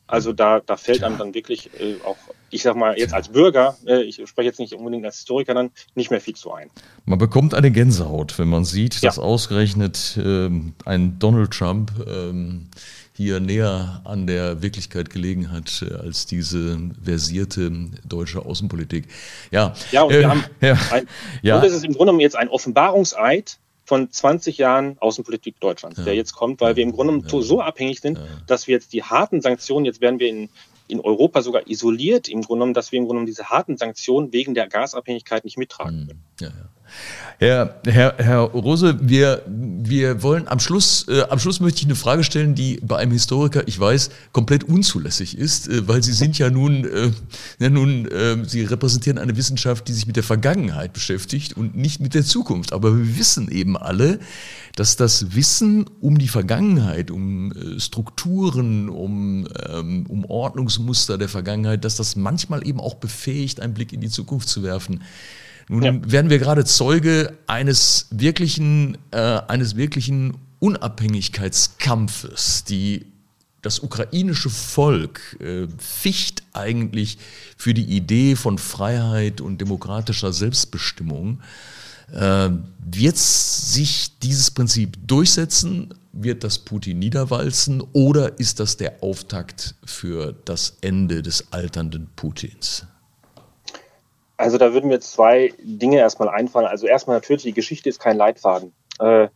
Also 0.07 0.33
da, 0.33 0.61
da 0.61 0.77
fällt 0.77 1.03
einem 1.03 1.19
dann 1.19 1.35
wirklich 1.35 1.69
äh, 1.79 1.97
auch 2.03 2.17
ich 2.51 2.63
sag 2.63 2.75
mal, 2.75 2.97
jetzt 2.97 3.13
als 3.13 3.29
Bürger, 3.29 3.77
äh, 3.85 4.03
ich 4.03 4.21
spreche 4.27 4.47
jetzt 4.47 4.59
nicht 4.59 4.73
unbedingt 4.73 5.05
als 5.05 5.17
Historiker 5.17 5.53
dann, 5.53 5.71
nicht 5.95 6.11
mehr 6.11 6.21
viel 6.21 6.35
zu 6.35 6.53
ein. 6.53 6.69
Man 7.05 7.17
bekommt 7.17 7.53
eine 7.53 7.71
Gänsehaut, 7.71 8.37
wenn 8.37 8.49
man 8.49 8.65
sieht, 8.65 9.03
dass 9.03 9.17
ausgerechnet 9.17 10.19
ähm, 10.23 10.73
ein 10.85 11.17
Donald 11.19 11.51
Trump 11.51 11.91
ähm, 12.07 12.67
hier 13.13 13.39
näher 13.39 14.01
an 14.03 14.27
der 14.27 14.61
Wirklichkeit 14.61 15.09
gelegen 15.09 15.51
hat 15.51 15.85
äh, 15.87 15.93
als 15.93 16.25
diese 16.25 16.77
versierte 17.03 17.71
deutsche 18.05 18.45
Außenpolitik. 18.45 19.07
Ja, 19.51 19.73
ja 19.91 20.03
und, 20.03 20.13
äh, 20.13 20.19
wir 20.19 20.29
haben 20.29 20.43
ja, 20.61 20.77
ein, 20.91 21.07
ja. 21.41 21.57
und 21.57 21.65
es 21.65 21.73
ist 21.73 21.85
im 21.85 21.93
Grunde 21.93 22.05
genommen 22.05 22.19
jetzt 22.19 22.35
ein 22.35 22.49
Offenbarungseid 22.49 23.57
von 23.85 24.09
20 24.09 24.57
Jahren 24.57 24.97
Außenpolitik 24.99 25.59
Deutschlands, 25.59 25.97
ja. 25.97 26.05
der 26.05 26.15
jetzt 26.15 26.33
kommt, 26.33 26.61
weil 26.61 26.75
wir 26.75 26.83
im 26.83 26.93
Grunde 26.93 27.13
genommen 27.19 27.43
so 27.43 27.61
abhängig 27.61 27.99
sind, 27.99 28.19
dass 28.47 28.67
wir 28.67 28.75
jetzt 28.75 28.93
die 28.93 29.03
harten 29.03 29.41
Sanktionen, 29.41 29.85
jetzt 29.85 30.01
werden 30.01 30.19
wir 30.19 30.29
in, 30.29 30.49
in 30.91 30.99
Europa 30.99 31.41
sogar 31.41 31.67
isoliert, 31.67 32.27
im 32.27 32.41
Grunde 32.41 32.59
genommen, 32.59 32.73
dass 32.73 32.91
wir 32.91 32.97
im 32.99 33.05
Grunde 33.05 33.19
genommen 33.19 33.25
diese 33.27 33.49
harten 33.49 33.77
Sanktionen 33.77 34.33
wegen 34.33 34.53
der 34.53 34.67
Gasabhängigkeit 34.67 35.45
nicht 35.45 35.57
mittragen 35.57 36.07
können. 36.07 36.23
Ja, 36.39 36.47
ja. 36.49 36.69
Herr, 37.41 37.81
Herr, 37.87 38.13
Herr 38.19 38.41
Rose, 38.41 38.99
wir, 39.01 39.41
wir 39.47 40.21
wollen 40.21 40.47
am 40.47 40.59
Schluss, 40.59 41.07
äh, 41.07 41.23
am 41.23 41.39
Schluss 41.39 41.59
möchte 41.59 41.79
ich 41.79 41.85
eine 41.85 41.95
Frage 41.95 42.23
stellen, 42.23 42.53
die 42.53 42.79
bei 42.83 42.97
einem 42.97 43.13
Historiker, 43.13 43.67
ich 43.67 43.79
weiß, 43.79 44.11
komplett 44.31 44.63
unzulässig 44.63 45.35
ist, 45.35 45.67
äh, 45.67 45.87
weil 45.87 46.03
Sie 46.03 46.13
sind 46.13 46.37
ja 46.37 46.51
nun, 46.51 46.85
äh, 46.85 47.11
ja 47.57 47.71
nun 47.71 48.05
äh, 48.05 48.45
Sie 48.45 48.63
repräsentieren 48.63 49.17
eine 49.17 49.35
Wissenschaft, 49.37 49.87
die 49.87 49.93
sich 49.93 50.05
mit 50.05 50.17
der 50.17 50.23
Vergangenheit 50.23 50.93
beschäftigt 50.93 51.57
und 51.57 51.75
nicht 51.75 51.99
mit 51.99 52.13
der 52.13 52.23
Zukunft. 52.23 52.73
Aber 52.73 52.95
wir 52.95 53.17
wissen 53.17 53.49
eben 53.49 53.75
alle, 53.75 54.19
dass 54.75 54.95
das 54.95 55.33
Wissen 55.35 55.85
um 55.99 56.19
die 56.19 56.27
Vergangenheit, 56.27 57.09
um 57.09 57.53
äh, 57.53 57.79
Strukturen, 57.79 58.87
um, 58.87 59.47
ähm, 59.67 60.05
um 60.07 60.25
Ordnungsmuster 60.25 61.17
der 61.17 61.27
Vergangenheit, 61.27 61.85
dass 61.85 61.95
das 61.95 62.15
manchmal 62.15 62.67
eben 62.67 62.79
auch 62.79 62.93
befähigt, 62.93 63.61
einen 63.61 63.73
Blick 63.73 63.93
in 63.93 64.01
die 64.01 64.09
Zukunft 64.09 64.47
zu 64.47 64.61
werfen. 64.61 65.01
Nun 65.71 65.83
ja. 65.83 65.93
werden 66.03 66.29
wir 66.29 66.37
gerade 66.37 66.63
Zeuge 66.65 67.37
eines 67.47 68.07
wirklichen, 68.11 68.97
äh, 69.11 69.39
eines 69.47 69.77
wirklichen 69.77 70.35
Unabhängigkeitskampfes. 70.59 72.65
Die, 72.65 73.05
das 73.61 73.79
ukrainische 73.79 74.49
Volk 74.49 75.37
äh, 75.39 75.67
ficht 75.77 76.43
eigentlich 76.51 77.19
für 77.55 77.73
die 77.73 77.85
Idee 77.85 78.35
von 78.35 78.57
Freiheit 78.57 79.39
und 79.39 79.61
demokratischer 79.61 80.33
Selbstbestimmung. 80.33 81.39
Äh, 82.11 82.49
wird 82.85 83.17
sich 83.17 84.19
dieses 84.19 84.51
Prinzip 84.51 84.97
durchsetzen? 85.07 85.93
Wird 86.11 86.43
das 86.43 86.59
Putin 86.59 86.99
niederwalzen? 86.99 87.81
Oder 87.93 88.37
ist 88.39 88.59
das 88.59 88.75
der 88.75 89.01
Auftakt 89.01 89.75
für 89.85 90.35
das 90.43 90.75
Ende 90.81 91.21
des 91.21 91.53
alternden 91.53 92.09
Putins? 92.17 92.85
Also 94.41 94.57
da 94.57 94.73
würden 94.73 94.87
mir 94.87 94.99
zwei 94.99 95.53
Dinge 95.61 95.97
erstmal 95.99 96.27
einfallen. 96.27 96.65
Also 96.65 96.87
erstmal 96.87 97.17
natürlich, 97.17 97.43
die 97.43 97.53
Geschichte 97.53 97.89
ist 97.89 97.99
kein 97.99 98.17
Leitfaden. 98.17 98.73
Äh, 98.99 99.27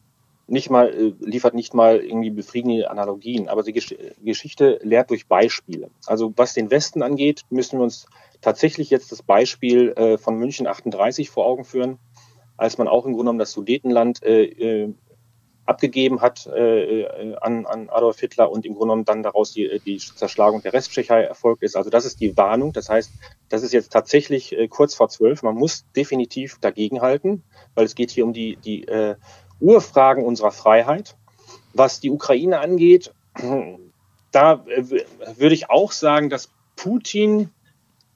nicht 0.48 0.72
mal, 0.72 0.90
äh, 0.90 1.14
liefert 1.20 1.54
nicht 1.54 1.76
mal 1.76 2.00
irgendwie 2.00 2.32
befriedigende 2.32 2.90
Analogien, 2.90 3.48
aber 3.48 3.62
die 3.62 3.74
Gesch 3.74 3.94
Geschichte 4.24 4.80
lehrt 4.82 5.12
durch 5.12 5.28
Beispiele. 5.28 5.92
Also 6.08 6.34
was 6.38 6.56
den 6.56 6.72
Westen 6.72 7.04
angeht, 7.04 7.44
müssen 7.52 7.78
wir 7.78 7.84
uns 7.84 8.08
tatsächlich 8.42 8.90
jetzt 8.90 9.12
das 9.12 9.22
Beispiel 9.22 9.92
äh, 9.92 10.18
von 10.18 10.40
München 10.40 10.66
38 10.66 11.30
vor 11.30 11.46
Augen 11.46 11.66
führen, 11.66 12.00
als 12.58 12.80
man 12.80 12.88
auch 12.88 13.06
im 13.06 13.12
Grunde 13.12 13.26
genommen 13.26 13.40
das 13.40 13.52
Sudetenland 13.52 14.24
äh 14.24 14.90
abgegeben 15.66 16.22
hat 16.22 16.46
äh, 16.48 17.02
äh, 17.02 17.36
an, 17.42 17.66
an 17.66 17.90
Adolf 17.90 18.20
Hitler 18.20 18.52
und 18.52 18.66
im 18.66 18.74
Grunde 18.74 18.88
genommen 18.88 19.06
dann 19.06 19.24
daraus 19.24 19.52
die, 19.52 19.82
die 19.84 19.98
Zerschlagung 19.98 20.62
der 20.62 20.74
Resttschechei 20.74 21.24
erfolgt 21.24 21.64
ist. 21.64 21.76
Also 21.76 21.90
das 21.90 22.06
ist 22.06 22.22
die 22.22 22.38
Warnung. 22.38 22.72
Das 22.72 22.90
heißt, 22.90 23.12
das 23.50 23.64
ist 23.64 23.74
jetzt 23.74 23.92
tatsächlich 23.92 24.56
äh, 24.56 24.68
kurz 24.68 24.94
vor 24.94 25.10
zwölf. 25.10 25.42
Man 25.42 25.56
muss 25.56 25.86
definitiv 25.96 26.60
dagegenhalten, 26.60 27.44
weil 27.74 27.86
es 27.86 27.96
geht 27.96 28.12
hier 28.12 28.26
um 28.26 28.34
die, 28.34 28.58
die 28.58 28.88
äh, 28.88 29.16
Urfragen 29.60 30.24
unserer 30.24 30.52
Freiheit. 30.52 31.16
Was 31.74 32.00
die 32.00 32.12
Ukraine 32.12 32.60
angeht, 32.60 33.14
da 34.32 34.66
äh, 34.68 34.84
würde 35.38 35.56
ich 35.56 35.70
auch 35.70 35.92
sagen, 35.92 36.30
dass 36.30 36.50
Putin 36.76 37.50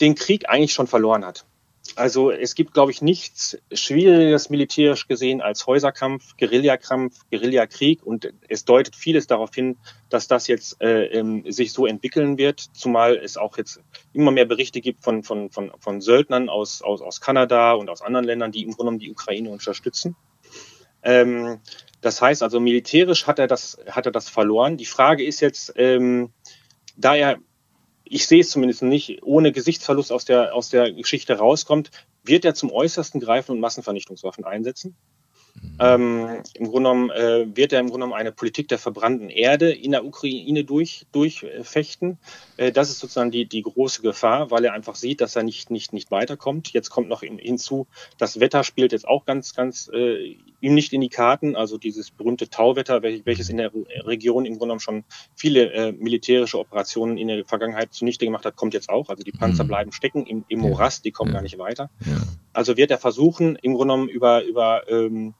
den 0.02 0.16
Krieg 0.16 0.48
eigentlich 0.48 0.74
schon 0.74 0.88
verloren 0.88 1.26
hat. 1.26 1.46
Also 1.95 2.32
es 2.32 2.56
gibt, 2.56 2.73
glaube 2.73 2.91
ich, 2.91 3.02
nichts 3.02 3.58
Schwieriges 3.71 4.49
militärisch 4.49 5.08
gesehen 5.08 5.41
als 5.41 5.67
Häuserkampf, 5.67 6.38
Guerillakampf, 6.38 7.19
Guerillakrieg 7.32 8.04
und 8.04 8.32
es 8.47 8.65
deutet 8.65 8.95
vieles 8.95 9.28
darauf 9.28 9.54
hin, 9.54 9.78
dass 10.10 10.28
das 10.28 10.47
jetzt 10.47 10.82
äh, 10.82 11.06
ähm, 11.08 11.43
sich 11.52 11.73
so 11.73 11.86
entwickeln 11.86 12.38
wird, 12.38 12.60
zumal 12.73 13.15
es 13.17 13.38
auch 13.38 13.58
jetzt 13.58 13.82
immer 14.13 14.32
mehr 14.32 14.45
Berichte 14.45 14.82
gibt 14.82 15.04
von, 15.04 15.23
von, 15.23 15.49
von, 15.49 15.71
von 15.80 16.02
Söldnern 16.02 16.49
aus, 16.49 16.82
aus, 16.82 17.02
aus 17.02 17.21
Kanada 17.21 17.73
und 17.73 17.89
aus 17.89 18.02
anderen 18.02 18.25
Ländern, 18.25 18.52
die 18.52 18.63
im 18.63 18.71
Grunde 18.71 18.80
genommen 18.84 18.99
die 18.99 19.12
Ukraine 19.12 19.49
unterstützen. 19.49 20.15
Ähm, 21.04 21.60
das 22.02 22.21
heißt 22.21 22.43
also, 22.43 22.60
militärisch 22.60 23.28
hat 23.28 23.39
er 23.39 23.47
das, 23.47 23.78
hat 23.88 24.06
er 24.06 24.12
das 24.12 24.30
verloren. 24.30 24.78
Die 24.78 24.86
Frage 24.86 25.23
ist 25.23 25.39
jetzt, 25.41 25.73
ähm, 25.75 26.32
da 26.95 27.15
er 27.15 27.39
ich 28.10 28.28
sehe 28.28 28.41
es 28.41 28.50
zumindest 28.50 28.82
nicht, 28.82 29.22
ohne 29.24 29.52
Gesichtsverlust 29.52 30.12
aus 30.12 30.26
der, 30.26 30.56
aus 30.56 30.69
der 30.69 30.91
Geschichte 30.91 31.38
rauskommt, 31.38 31.91
wird 32.24 32.43
er 32.43 32.56
zum 32.56 32.72
Äußersten 32.72 33.22
greifen 33.22 33.52
und 33.52 33.60
Massenvernichtungswaffen 33.60 34.43
einsetzen. 34.43 34.95
Mhm. 35.62 35.76
Ähm, 35.80 36.43
Im 36.54 36.65
Grunde 36.65 36.89
genommen 36.89 37.10
äh, 37.12 37.56
wird 37.56 37.74
er 37.74 37.80
im 37.80 37.88
Grunde 37.88 38.06
genommen 38.06 38.19
eine 38.19 38.32
Politik 38.32 38.67
der 38.67 38.78
verbrannten 38.78 39.30
Erde 39.30 39.72
in 39.72 39.91
der 39.91 40.06
Ukraine 40.06 40.63
durch, 40.63 41.06
durchfechten. 41.12 42.17
Äh, 42.58 42.72
das 42.72 42.89
ist 42.89 43.00
sozusagen 43.00 43.32
die, 43.32 43.45
die 43.45 43.62
große 43.62 44.02
Gefahr, 44.02 44.52
weil 44.52 44.65
er 44.65 44.74
einfach 44.74 44.95
sieht, 44.95 45.22
dass 45.22 45.36
er 45.36 45.43
nicht, 45.43 45.72
nicht, 45.72 45.93
nicht 45.93 46.12
weiterkommt. 46.12 46.72
Jetzt 46.74 46.89
kommt 46.89 47.10
noch 47.10 47.22
hinzu, 47.22 47.88
das 48.17 48.39
Wetter 48.39 48.63
spielt 48.63 48.91
jetzt 48.91 49.08
auch 49.08 49.26
ganz, 49.26 49.56
ganz 49.56 49.89
äh, 49.93 50.38
ihm 50.62 50.74
nicht 50.74 50.93
in 50.93 51.02
die 51.02 51.10
Karten. 51.10 51.56
Also 51.56 51.78
dieses 51.78 52.12
berühmte 52.12 52.50
Tauwetter, 52.50 53.02
welches 53.02 53.50
in 53.50 53.58
der 53.58 53.72
Region 54.06 54.45
im 54.45 54.54
Grunde 54.54 54.65
genommen 54.65 54.80
schon 54.80 55.04
viele 55.36 55.72
äh, 55.72 55.91
militärische 55.91 56.60
Operationen 56.60 57.17
in 57.17 57.28
der 57.28 57.45
Vergangenheit 57.45 57.93
zunichte 57.93 58.26
gemacht 58.26 58.45
hat, 58.45 58.56
kommt 58.56 58.74
jetzt 58.74 58.89
auch. 58.89 59.10
Also 59.10 59.24
die 59.24 59.32
Panzer 59.32 59.63
mhm. 59.63 59.67
bleiben 59.69 59.91
stecken 59.91 60.26
im, 60.26 60.43
im 60.48 60.60
Morast, 60.60 61.06
die 61.06 61.12
kommen 61.12 61.32
gar 61.32 61.41
nicht 61.41 61.58
weiter. 61.58 61.89
Also 62.54 62.78
wird 62.78 62.91
er 62.91 62.98
versuchen, 62.98 63.56
im 63.56 63.74
Grunde 63.74 63.93
genommen 63.93 64.10
über, 64.10 64.43
über 64.43 64.89
ähm, 64.89 65.34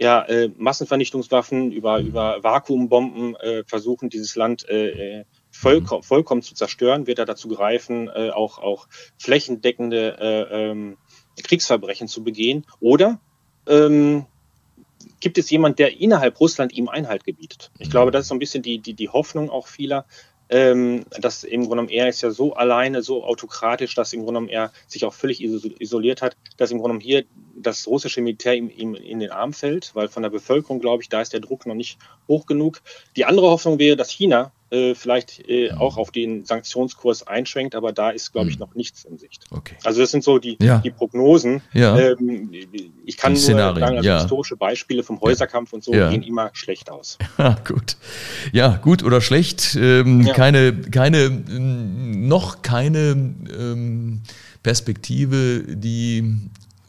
ja, 0.00 0.22
äh, 0.22 0.50
Massenvernichtungswaffen, 0.56 1.72
über, 1.72 2.00
über 2.00 2.42
Vakuumbomben 2.42 3.36
äh, 3.36 3.64
versuchen, 3.66 4.08
dieses 4.08 4.34
Land 4.34 4.66
äh, 4.68 5.18
äh 5.18 5.24
vollkommen, 5.50 6.02
vollkommen 6.02 6.42
zu 6.42 6.54
zerstören, 6.54 7.06
wird 7.06 7.18
er 7.18 7.26
dazu 7.26 7.48
greifen, 7.48 8.08
äh, 8.08 8.30
auch, 8.30 8.58
auch 8.58 8.88
flächendeckende 9.18 10.16
äh, 10.18 10.70
ähm, 10.70 10.96
Kriegsverbrechen 11.42 12.08
zu 12.08 12.24
begehen. 12.24 12.64
Oder 12.78 13.20
ähm, 13.66 14.24
gibt 15.18 15.36
es 15.36 15.50
jemand, 15.50 15.78
der 15.78 16.00
innerhalb 16.00 16.40
Russland 16.40 16.72
ihm 16.72 16.88
Einhalt 16.88 17.24
gebietet? 17.24 17.70
Ich 17.78 17.90
glaube, 17.90 18.10
das 18.10 18.22
ist 18.22 18.28
so 18.28 18.34
ein 18.34 18.38
bisschen 18.38 18.62
die, 18.62 18.78
die, 18.78 18.94
die 18.94 19.08
Hoffnung 19.10 19.50
auch 19.50 19.66
vieler, 19.66 20.06
ähm, 20.50 21.04
dass 21.20 21.44
im 21.44 21.62
Grunde 21.62 21.70
genommen 21.70 21.88
er 21.88 22.08
ist 22.08 22.22
ja 22.22 22.30
so 22.30 22.54
alleine, 22.54 23.02
so 23.02 23.24
autokratisch, 23.24 23.94
dass 23.94 24.12
im 24.12 24.20
Grunde 24.20 24.40
genommen 24.40 24.48
er 24.48 24.72
sich 24.88 25.04
auch 25.04 25.14
völlig 25.14 25.42
isoliert 25.42 26.22
hat, 26.22 26.36
dass 26.56 26.70
im 26.70 26.78
Grunde 26.78 26.98
genommen 26.98 27.00
hier 27.00 27.24
das 27.56 27.86
russische 27.86 28.20
Militär 28.20 28.54
ihm, 28.54 28.70
ihm 28.70 28.94
in 28.94 29.20
den 29.20 29.30
Arm 29.30 29.52
fällt, 29.52 29.94
weil 29.94 30.08
von 30.08 30.22
der 30.22 30.30
Bevölkerung, 30.30 30.80
glaube 30.80 31.02
ich, 31.02 31.08
da 31.08 31.20
ist 31.20 31.32
der 31.32 31.40
Druck 31.40 31.66
noch 31.66 31.74
nicht 31.74 31.98
hoch 32.26 32.46
genug. 32.46 32.80
Die 33.16 33.24
andere 33.24 33.48
Hoffnung 33.48 33.78
wäre, 33.78 33.96
dass 33.96 34.10
China 34.10 34.52
äh, 34.70 34.94
vielleicht 34.94 35.48
äh, 35.48 35.72
auch 35.72 35.96
auf 35.96 36.10
den 36.10 36.44
Sanktionskurs 36.44 37.26
einschwenkt, 37.26 37.74
aber 37.74 37.92
da 37.92 38.10
ist, 38.10 38.32
glaube 38.32 38.48
ich, 38.48 38.54
hm. 38.54 38.60
noch 38.60 38.74
nichts 38.74 39.04
in 39.04 39.18
Sicht. 39.18 39.44
Okay. 39.50 39.74
Also 39.84 40.00
das 40.00 40.10
sind 40.10 40.22
so 40.22 40.38
die, 40.38 40.56
ja. 40.60 40.78
die 40.78 40.90
Prognosen. 40.90 41.62
Ja. 41.72 41.98
Ähm, 41.98 42.50
ich 43.04 43.16
kann 43.16 43.32
nur 43.32 43.40
sagen, 43.40 43.82
also 43.82 44.08
ja. 44.08 44.20
historische 44.20 44.56
Beispiele 44.56 45.02
vom 45.02 45.20
Häuserkampf 45.20 45.72
und 45.72 45.82
so 45.82 45.92
gehen 45.92 46.22
immer 46.22 46.50
schlecht 46.52 46.90
aus. 46.90 47.18
Ja, 47.38 47.56
gut. 47.66 47.96
Ja, 48.52 48.76
gut 48.76 49.02
oder 49.02 49.22
schlecht. 49.22 49.74
Ähm, 49.74 50.26
keine, 50.34 50.74
keine, 50.74 51.30
noch 51.30 52.60
keine 52.60 53.12
ähm, 53.12 54.20
Perspektive, 54.62 55.64
die 55.66 56.38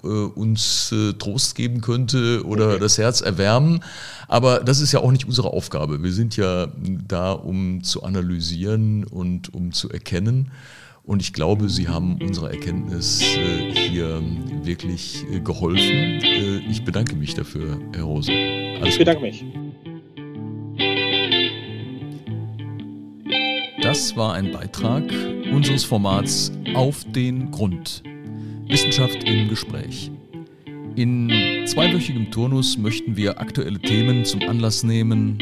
äh, 0.03 0.07
uns 0.07 0.91
äh, 0.91 1.13
Trost 1.13 1.55
geben 1.55 1.81
könnte 1.81 2.43
oder 2.45 2.69
okay. 2.69 2.79
das 2.79 2.97
Herz 2.97 3.21
erwärmen. 3.21 3.83
Aber 4.27 4.59
das 4.59 4.79
ist 4.79 4.91
ja 4.91 4.99
auch 4.99 5.11
nicht 5.11 5.25
unsere 5.25 5.51
Aufgabe. 5.51 6.03
Wir 6.03 6.13
sind 6.13 6.37
ja 6.37 6.67
da, 7.07 7.31
um 7.31 7.83
zu 7.83 8.03
analysieren 8.03 9.03
und 9.03 9.53
um 9.53 9.71
zu 9.71 9.89
erkennen. 9.89 10.51
Und 11.03 11.21
ich 11.21 11.33
glaube, 11.33 11.67
Sie 11.69 11.87
haben 11.87 12.21
unserer 12.21 12.51
Erkenntnis 12.51 13.21
äh, 13.21 13.73
hier 13.73 14.21
wirklich 14.63 15.25
geholfen. 15.43 16.21
Ich 16.69 16.85
bedanke 16.85 17.15
mich 17.15 17.33
dafür, 17.33 17.79
Herr 17.93 18.03
Rose. 18.03 18.31
Alles 18.31 18.93
ich 18.93 18.99
bedanke 18.99 19.21
mich. 19.21 19.43
Das 23.81 24.15
war 24.15 24.35
ein 24.35 24.51
Beitrag 24.51 25.03
unseres 25.51 25.83
Formats 25.83 26.51
Auf 26.75 27.03
den 27.11 27.51
Grund. 27.51 28.03
Wissenschaft 28.71 29.25
im 29.25 29.49
Gespräch. 29.49 30.09
In 30.95 31.29
zweiwöchigem 31.65 32.31
Turnus 32.31 32.77
möchten 32.77 33.17
wir 33.17 33.41
aktuelle 33.41 33.79
Themen 33.79 34.23
zum 34.23 34.41
Anlass 34.43 34.83
nehmen, 34.83 35.37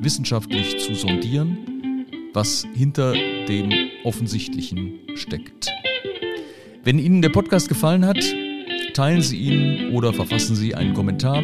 wissenschaftlich 0.00 0.78
zu 0.78 0.94
sondieren, 0.94 2.06
was 2.32 2.66
hinter 2.74 3.12
dem 3.46 3.70
Offensichtlichen 4.02 4.98
steckt. 5.14 5.70
Wenn 6.82 6.98
Ihnen 6.98 7.20
der 7.20 7.28
Podcast 7.28 7.68
gefallen 7.68 8.06
hat, 8.06 8.24
teilen 8.94 9.20
Sie 9.20 9.36
ihn 9.36 9.94
oder 9.94 10.14
verfassen 10.14 10.56
Sie 10.56 10.74
einen 10.74 10.94
Kommentar. 10.94 11.42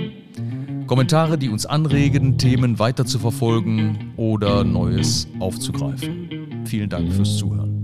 Kommentare, 0.86 1.36
die 1.36 1.50
uns 1.50 1.66
anregen, 1.66 2.38
Themen 2.38 2.78
weiter 2.78 3.04
zu 3.04 3.18
verfolgen 3.18 4.14
oder 4.16 4.64
Neues 4.64 5.28
aufzugreifen. 5.38 6.64
Vielen 6.64 6.88
Dank 6.88 7.12
fürs 7.12 7.36
Zuhören. 7.36 7.75